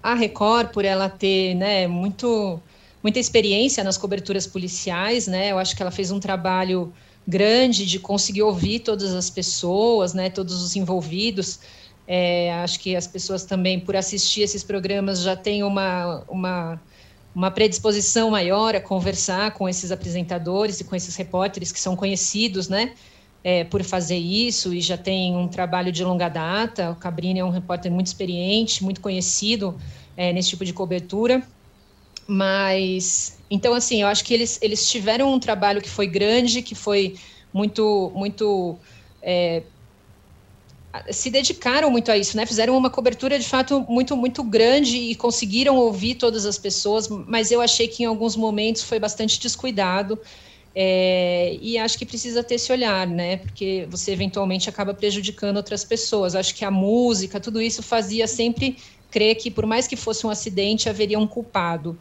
[0.00, 2.60] A Record, por ela ter né, muito,
[3.08, 6.92] muita experiência nas coberturas policiais, né, eu acho que ela fez um trabalho
[7.26, 11.60] grande de conseguir ouvir todas as pessoas, né, todos os envolvidos.
[12.06, 16.80] É, acho que as pessoas também, por assistir esses programas, já têm uma, uma,
[17.34, 22.68] uma predisposição maior a conversar com esses apresentadores e com esses repórteres que são conhecidos,
[22.68, 22.92] né?
[23.42, 26.90] É, por fazer isso e já tem um trabalho de longa data.
[26.90, 29.78] O Cabrini é um repórter muito experiente, muito conhecido
[30.16, 31.42] é, nesse tipo de cobertura.
[32.28, 36.74] Mas, então, assim, eu acho que eles, eles tiveram um trabalho que foi grande, que
[36.74, 37.14] foi
[37.52, 38.80] muito, muito
[39.22, 39.64] é,
[41.10, 42.46] se dedicaram muito a isso, né?
[42.46, 47.50] Fizeram uma cobertura de fato muito muito grande e conseguiram ouvir todas as pessoas, mas
[47.50, 50.18] eu achei que em alguns momentos foi bastante descuidado.
[50.74, 53.38] É, e acho que precisa ter esse olhar, né?
[53.38, 56.34] Porque você eventualmente acaba prejudicando outras pessoas.
[56.34, 58.78] Acho que a música, tudo isso fazia sempre
[59.10, 61.98] crer que, por mais que fosse um acidente, haveria um culpado.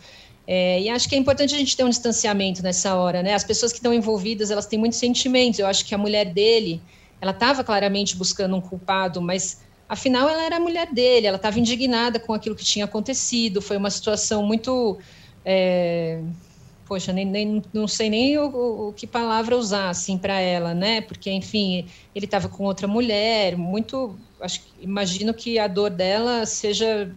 [0.48, 3.34] É, e acho que é importante a gente ter um distanciamento nessa hora, né?
[3.34, 5.60] As pessoas que estão envolvidas, elas têm muitos sentimentos.
[5.60, 6.82] Eu acho que a mulher dele,
[7.20, 11.60] ela estava claramente buscando um culpado, mas afinal ela era a mulher dele, ela estava
[11.60, 13.62] indignada com aquilo que tinha acontecido.
[13.62, 14.98] Foi uma situação muito.
[15.44, 16.22] É,
[16.88, 21.02] poxa, nem, nem, não sei nem o, o que palavra usar assim para ela, né?
[21.02, 21.86] Porque, enfim,
[22.16, 24.18] ele estava com outra mulher, muito.
[24.40, 27.14] Acho, imagino que a dor dela seja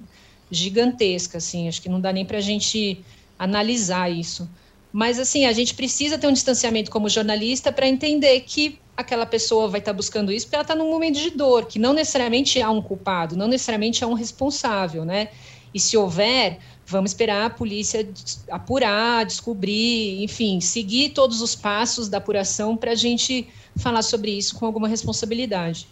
[0.51, 1.69] gigantesca, assim.
[1.69, 3.05] Acho que não dá nem para a gente
[3.39, 4.49] analisar isso.
[4.93, 9.69] Mas, assim, a gente precisa ter um distanciamento como jornalista para entender que aquela pessoa
[9.69, 12.61] vai estar tá buscando isso porque ela está num momento de dor, que não necessariamente
[12.61, 15.29] há um culpado, não necessariamente há um responsável, né?
[15.73, 16.59] E se houver,
[16.91, 18.09] vamos esperar a polícia
[18.51, 24.57] apurar, descobrir, enfim, seguir todos os passos da apuração para a gente falar sobre isso
[24.57, 25.89] com alguma responsabilidade.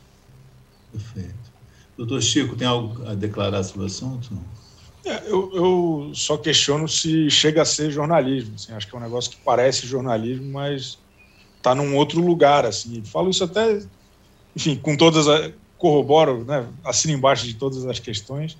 [0.92, 1.48] Perfeito.
[1.96, 4.30] Doutor Chico, tem algo a declarar sobre o assunto?
[5.04, 8.54] É, eu, eu, só questiono se chega a ser jornalismo.
[8.54, 10.98] Assim, acho que é um negócio que parece jornalismo, mas
[11.56, 13.02] está num outro lugar, assim.
[13.04, 13.82] Falo isso até,
[14.54, 18.58] enfim, com todas as, corroboro, né, assino embaixo de todas as questões,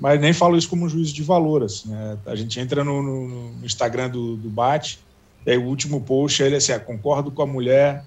[0.00, 1.90] mas nem falo isso como um juízo de valor, assim.
[1.90, 2.18] Né?
[2.24, 4.98] A gente entra no, no, Instagram do, do Bate,
[5.44, 8.04] e aí o último post ele é assim, ah, concordo com a mulher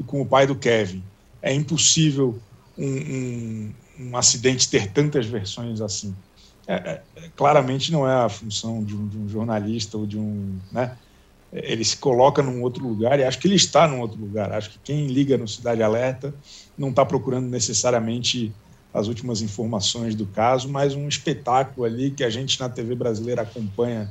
[0.00, 1.02] e com o pai do Kevin.
[1.42, 2.38] É impossível
[2.78, 6.14] um, um, um acidente ter tantas versões assim.
[6.66, 7.02] É, é,
[7.36, 10.96] claramente não é a função de um, de um jornalista ou de um, né,
[11.52, 14.50] ele se coloca num outro lugar e acho que ele está num outro lugar.
[14.50, 16.34] Acho que quem liga no Cidade Alerta
[16.76, 18.52] não está procurando necessariamente
[18.94, 23.42] as últimas informações do caso, mas um espetáculo ali que a gente na TV brasileira
[23.42, 24.08] acompanha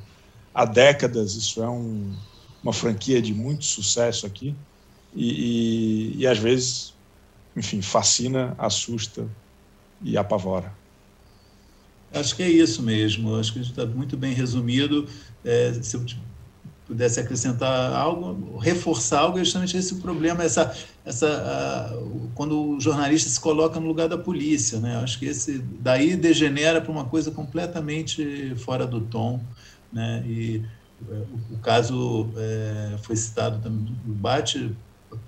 [0.54, 1.36] há décadas.
[1.36, 2.14] Isso é um,
[2.62, 4.54] uma franquia de muito sucesso aqui
[5.16, 6.94] e, e, e às vezes,
[7.56, 9.26] enfim, fascina, assusta
[10.02, 10.78] e apavora.
[12.12, 13.36] Acho que é isso mesmo.
[13.36, 15.08] Acho que está muito bem resumido.
[15.46, 16.04] É, se eu
[16.94, 20.74] pudesse acrescentar algo, reforçar algo, é justamente esse o problema, essa,
[21.04, 24.98] essa, uh, quando o jornalista se coloca no lugar da polícia, né?
[24.98, 29.42] Acho que esse daí degenera para uma coisa completamente fora do tom,
[29.92, 30.24] né?
[30.28, 30.64] E
[31.10, 34.72] uh, o, o, caso uh, foi citado também no debate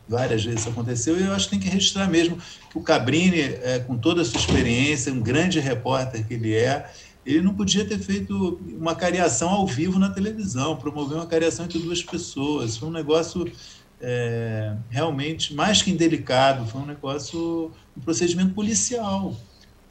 [0.08, 2.38] várias vezes aconteceu, e eu acho que tem que registrar mesmo
[2.70, 6.92] que o Cabrini, é, com toda a sua experiência, um grande repórter que ele é,
[7.26, 11.80] ele não podia ter feito uma cariação ao vivo na televisão, promover uma cariação entre
[11.80, 12.78] duas pessoas.
[12.78, 13.52] Foi um negócio
[14.00, 19.36] é, realmente mais que indelicado, foi um negócio, um procedimento policial.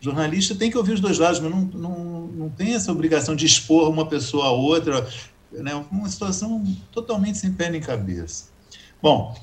[0.01, 3.35] O jornalista tem que ouvir os dois lados, mas não, não, não tem essa obrigação
[3.35, 5.09] de expor uma pessoa a outra.
[5.51, 5.75] Né?
[5.91, 8.45] Uma situação totalmente sem pé nem cabeça.
[9.03, 9.37] Bom,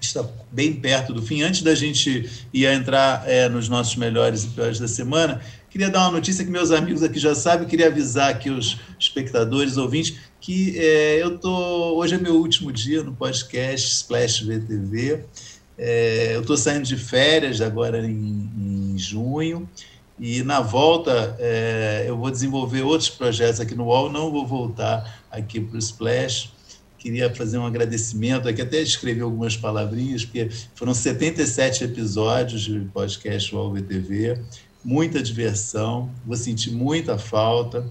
[0.00, 1.42] está bem perto do fim.
[1.42, 5.40] Antes da gente ir entrar é, nos nossos melhores e piores da semana,
[5.70, 9.76] queria dar uma notícia que meus amigos aqui já sabem, queria avisar aqui os espectadores,
[9.76, 15.24] ouvintes, que é, eu tô hoje é meu último dia no podcast Splash VTV.
[15.76, 19.68] É, eu estou saindo de férias agora em, em junho
[20.18, 25.22] e na volta é, eu vou desenvolver outros projetos aqui no UOL, não vou voltar
[25.30, 26.58] aqui para o Splash
[26.98, 33.54] queria fazer um agradecimento aqui, até escrever algumas palavrinhas, porque foram 77 episódios de podcast
[33.54, 34.40] UOL VTV,
[34.84, 37.86] muita diversão, vou sentir muita falta.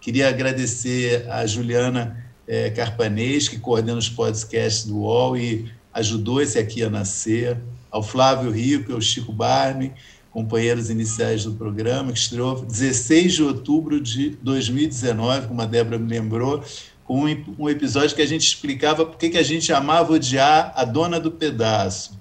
[0.00, 6.58] Queria agradecer a Juliana é, Carpanês, que coordena os podcasts do UOL e ajudou esse
[6.58, 7.58] aqui a nascer,
[7.90, 9.92] ao Flávio Rico e ao Chico Barney,
[10.30, 16.08] companheiros iniciais do programa, que estreou 16 de outubro de 2019, como a Débora me
[16.08, 16.62] lembrou,
[17.04, 17.24] com
[17.58, 21.30] um episódio que a gente explicava por que a gente amava odiar a dona do
[21.30, 22.17] pedaço.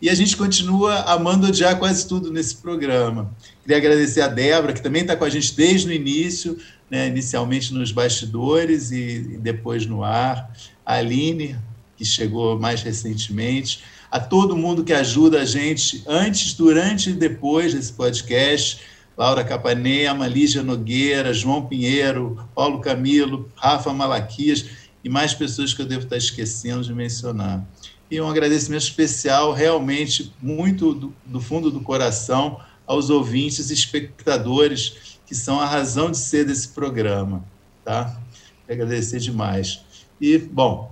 [0.00, 3.34] E a gente continua amando odiar quase tudo nesse programa.
[3.62, 6.56] Queria agradecer a Débora, que também está com a gente desde o início,
[6.88, 10.52] né, inicialmente nos bastidores e, e depois no ar.
[10.86, 11.56] A Aline,
[11.96, 13.82] que chegou mais recentemente.
[14.10, 18.80] A todo mundo que ajuda a gente antes, durante e depois desse podcast
[19.18, 24.64] Laura Capanema, Lígia Nogueira, João Pinheiro, Paulo Camilo, Rafa Malaquias
[25.02, 27.66] e mais pessoas que eu devo estar esquecendo de mencionar.
[28.10, 35.18] E um agradecimento especial, realmente, muito do, do fundo do coração, aos ouvintes e espectadores
[35.26, 37.44] que são a razão de ser desse programa.
[37.84, 38.18] Tá?
[38.66, 39.80] Agradecer demais.
[40.18, 40.90] E, bom,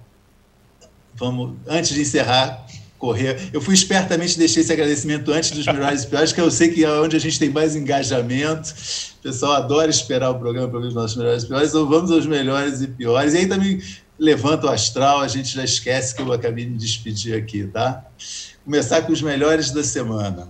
[1.15, 2.67] vamos, antes de encerrar,
[2.99, 3.51] correr.
[3.53, 6.85] Eu fui espertamente deixei esse agradecimento antes dos melhores e piores, que eu sei que
[6.85, 8.71] é onde a gente tem mais engajamento.
[9.19, 12.11] O pessoal adora esperar o programa para ver os nossos melhores e piores, então vamos
[12.11, 13.35] aos melhores e piores.
[13.35, 13.81] E aí também
[14.19, 18.05] levanta o astral, a gente já esquece que eu acabei de me despedir aqui, tá?
[18.65, 20.49] Começar com os melhores da semana.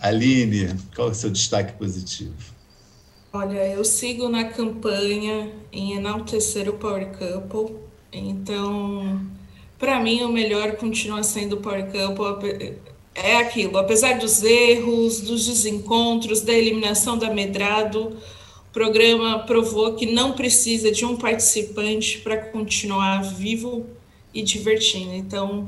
[0.00, 2.34] Aline, qual é o seu destaque positivo?
[3.32, 9.20] Olha, eu sigo na campanha em enaltecer o Power Couple então,
[9.78, 12.78] para mim, o melhor continua sendo o Power Couple.
[13.14, 18.16] É aquilo, apesar dos erros, dos desencontros, da eliminação da Medrado,
[18.76, 23.86] programa provou que não precisa de um participante para continuar vivo
[24.34, 25.14] e divertindo.
[25.14, 25.66] Então,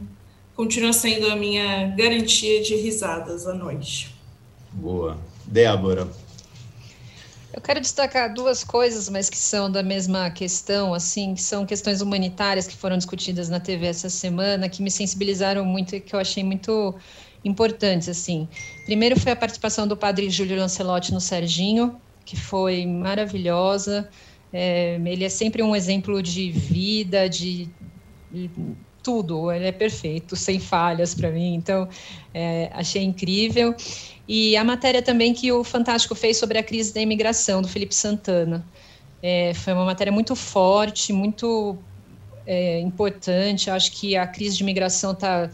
[0.54, 4.14] continua sendo a minha garantia de risadas à noite.
[4.70, 5.16] Boa.
[5.46, 6.06] Débora,
[7.50, 12.02] eu quero destacar duas coisas, mas que são da mesma questão, assim, que são questões
[12.02, 16.20] humanitárias que foram discutidas na TV essa semana, que me sensibilizaram muito e que eu
[16.20, 16.94] achei muito
[17.42, 18.46] importantes, assim.
[18.84, 21.98] Primeiro foi a participação do padre Júlio Lancelotti no Serginho,
[22.28, 24.06] que foi maravilhosa.
[24.52, 27.70] É, ele é sempre um exemplo de vida, de,
[29.02, 29.50] tudo.
[29.50, 31.54] Ele é perfeito, sem falhas para mim.
[31.54, 31.88] Então,
[32.34, 33.74] é, achei incrível.
[34.28, 37.94] E a matéria também que o Fantástico fez sobre a crise da imigração, do Felipe
[37.94, 38.62] Santana.
[39.22, 41.78] É, foi uma matéria muito forte, muito
[42.46, 43.70] é, importante.
[43.70, 45.50] Acho que a crise de imigração está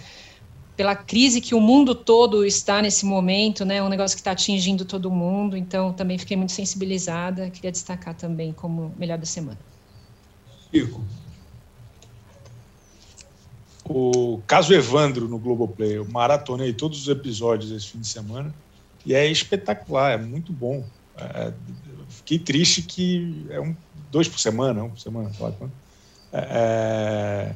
[0.77, 3.83] pela crise que o mundo todo está nesse momento, né?
[3.83, 5.57] Um negócio que está atingindo todo mundo.
[5.57, 7.49] Então, também fiquei muito sensibilizada.
[7.51, 9.59] Queria destacar também como melhor da semana.
[10.73, 11.01] Chico.
[13.85, 15.99] O caso Evandro no Globoplay.
[15.99, 18.53] Eu maratonei todos os episódios esse fim de semana.
[19.07, 20.85] E é espetacular, é muito bom.
[21.17, 21.53] É,
[22.09, 23.77] fiquei triste que é um
[24.11, 25.73] dois por semana, um por semana, sei lá quanto.
[26.33, 27.55] É, é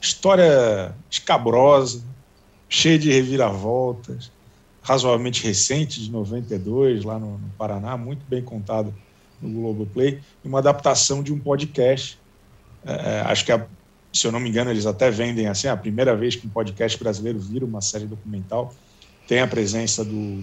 [0.00, 2.02] história escabrosa,
[2.68, 4.30] cheia de reviravoltas,
[4.82, 8.92] razoavelmente recente, de 92, lá no, no Paraná, muito bem contada
[9.40, 12.18] no Globoplay, e uma adaptação de um podcast.
[12.84, 13.66] É, é, acho que, a,
[14.12, 16.98] se eu não me engano, eles até vendem assim, a primeira vez que um podcast
[16.98, 18.74] brasileiro vira uma série documental.
[19.26, 20.42] Tem a presença do,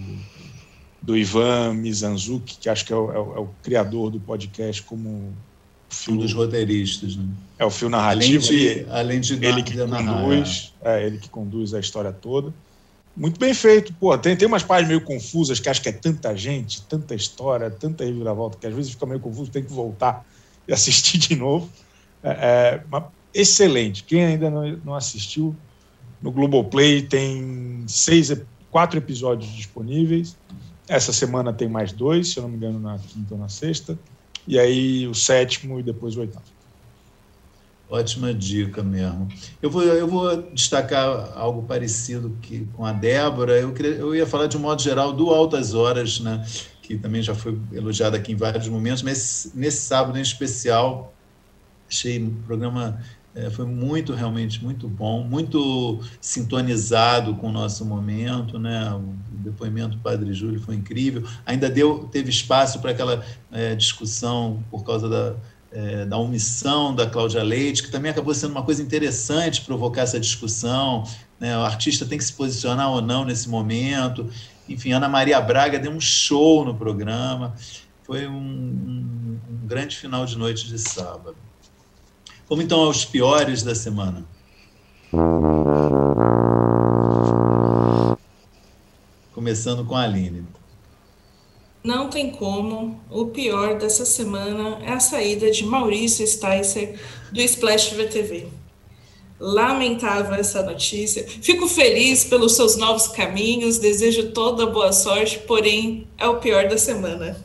[1.02, 4.82] do Ivan Mizanzuki, que acho que é o, é o, é o criador do podcast
[4.82, 5.34] como
[5.88, 7.24] fio, um dos roteiristas, né?
[7.58, 8.46] É o fio narrativo.
[8.46, 11.06] Além de, além de ele que conduz, é.
[11.06, 12.52] ele que conduz a história toda.
[13.16, 13.92] Muito bem feito.
[13.94, 17.68] Pô, tem, tem umas páginas meio confusas que acho que é tanta gente, tanta história,
[17.68, 20.24] tanta reviravolta, que às vezes fica meio confuso, tem que voltar
[20.68, 21.68] e assistir de novo.
[22.22, 23.02] É, é,
[23.34, 24.04] excelente.
[24.04, 25.54] Quem ainda não, não assistiu,
[26.22, 28.32] no Globoplay tem seis,
[28.70, 30.36] quatro episódios disponíveis.
[30.86, 33.98] Essa semana tem mais dois, se eu não me engano, na quinta ou na sexta.
[34.48, 36.46] E aí o sétimo e depois o oitavo.
[37.90, 39.28] Ótima dica mesmo.
[39.62, 43.60] Eu vou, eu vou destacar algo parecido que, com a Débora.
[43.60, 46.46] Eu, queria, eu ia falar de um modo geral do Altas Horas, né,
[46.82, 51.14] que também já foi elogiado aqui em vários momentos, mas nesse sábado em especial,
[51.88, 53.02] achei o programa
[53.34, 58.92] é, foi muito, realmente, muito bom, muito sintonizado com o nosso momento, né?
[58.94, 61.24] O depoimento do Padre Júlio foi incrível.
[61.46, 65.36] Ainda deu, teve espaço para aquela é, discussão por causa da
[65.70, 70.18] é, da omissão da Cláudia Leite, que também acabou sendo uma coisa interessante provocar essa
[70.18, 71.04] discussão.
[71.38, 71.56] Né?
[71.56, 74.30] O artista tem que se posicionar ou não nesse momento.
[74.68, 77.54] Enfim, Ana Maria Braga deu um show no programa.
[78.02, 81.36] Foi um, um, um grande final de noite de sábado.
[82.48, 84.24] Vamos então aos piores da semana.
[89.34, 90.46] Começando com a Aline.
[91.84, 92.98] Não tem como.
[93.10, 96.98] O pior dessa semana é a saída de Maurício Sticer
[97.30, 98.48] do Splash VTV.
[99.38, 101.28] Lamentável essa notícia.
[101.28, 106.78] Fico feliz pelos seus novos caminhos, desejo toda boa sorte, porém é o pior da
[106.78, 107.36] semana.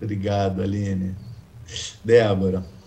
[0.00, 1.14] Obrigado, Aline.
[2.02, 2.77] Débora.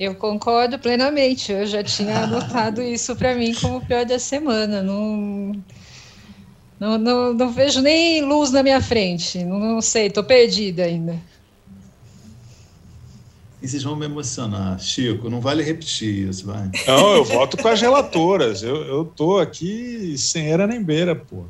[0.00, 1.52] Eu concordo plenamente.
[1.52, 4.82] Eu já tinha anotado isso para mim como o pior da semana.
[4.82, 5.52] Não
[6.80, 9.44] não, não, não vejo nem luz na minha frente.
[9.44, 11.20] Não, não sei, estou perdida ainda.
[13.60, 14.80] E vocês vão me emocionar.
[14.80, 16.70] Chico, não vale repetir isso, vai.
[16.86, 18.62] Não, eu voto com as relatoras.
[18.62, 21.44] Eu, eu tô aqui sem era nem beira, pô.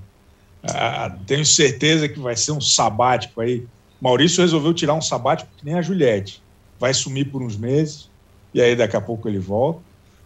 [0.65, 3.65] Ah, tenho certeza que vai ser um sabático aí.
[4.01, 6.43] Maurício resolveu tirar um sabático que nem a Juliette.
[6.81, 8.10] Vai sumir por uns meses
[8.53, 9.81] e aí daqui a pouco ele volta.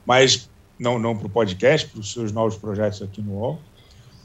[0.05, 0.49] Mas
[0.79, 3.59] não, não para o podcast, para os seus novos projetos aqui no UOL.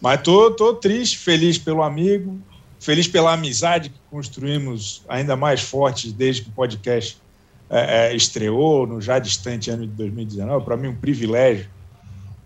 [0.01, 2.39] Mas tô, tô triste, feliz pelo amigo,
[2.79, 7.17] feliz pela amizade que construímos ainda mais forte desde que o podcast
[7.69, 10.65] é, é, estreou no já distante ano de 2019.
[10.65, 11.69] Para mim, um privilégio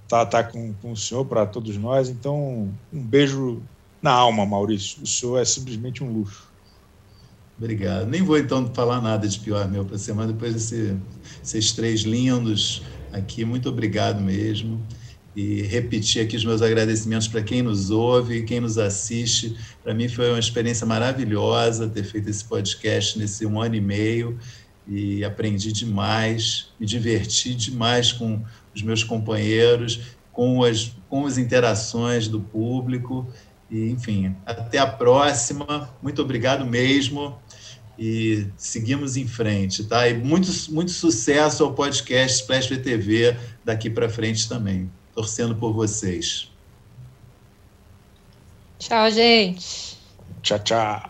[0.04, 2.10] estar tá, tá com, com o senhor, para todos nós.
[2.10, 3.62] Então, um beijo
[4.02, 5.02] na alma, Maurício.
[5.02, 6.52] O senhor é simplesmente um luxo.
[7.58, 8.08] Obrigado.
[8.08, 10.98] Nem vou então falar nada de pior meu para semana depois desses
[11.68, 12.82] de três lindos
[13.12, 13.46] aqui.
[13.46, 14.82] Muito obrigado mesmo
[15.36, 19.56] e repetir aqui os meus agradecimentos para quem nos ouve, quem nos assiste.
[19.84, 24.38] Para mim foi uma experiência maravilhosa ter feito esse podcast nesse um ano e meio
[24.88, 28.42] e aprendi demais, me diverti demais com
[28.76, 30.02] os meus companheiros,
[30.32, 33.28] com as, com as interações do público.
[33.72, 35.90] E, enfim, até a próxima.
[36.02, 37.40] Muito obrigado mesmo.
[37.98, 40.08] E seguimos em frente, tá?
[40.10, 46.50] E muito, muito sucesso ao podcast Splash VTV daqui para frente também torcendo por vocês.
[48.80, 49.98] Tchau, gente.
[50.42, 51.10] Tchau, tchau.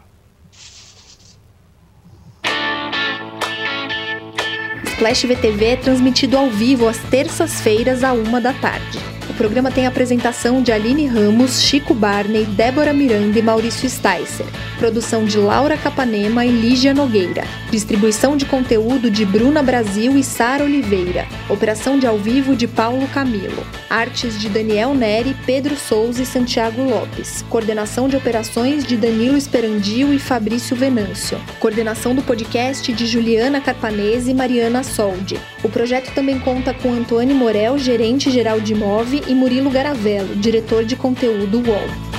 [4.85, 9.12] Splash VTV é transmitido ao vivo às terças-feiras, à uma da tarde.
[9.33, 14.45] O programa tem a apresentação de Aline Ramos, Chico Barney, Débora Miranda e Maurício Sticer.
[14.77, 17.43] Produção de Laura Capanema e Lígia Nogueira.
[17.71, 21.25] Distribuição de conteúdo de Bruna Brasil e Sara Oliveira.
[21.49, 23.65] Operação de ao vivo de Paulo Camilo.
[23.89, 27.43] Artes de Daniel Neri, Pedro Souza e Santiago Lopes.
[27.49, 31.41] Coordenação de operações de Danilo Esperandio e Fabrício Venâncio.
[31.59, 35.39] Coordenação do podcast de Juliana Carpanese e Mariana Soldi.
[35.63, 40.83] O projeto também conta com Antônio Morel, gerente geral de Move, e Murilo Garavello, diretor
[40.83, 42.13] de conteúdo UOL.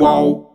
[0.00, 0.49] Uau.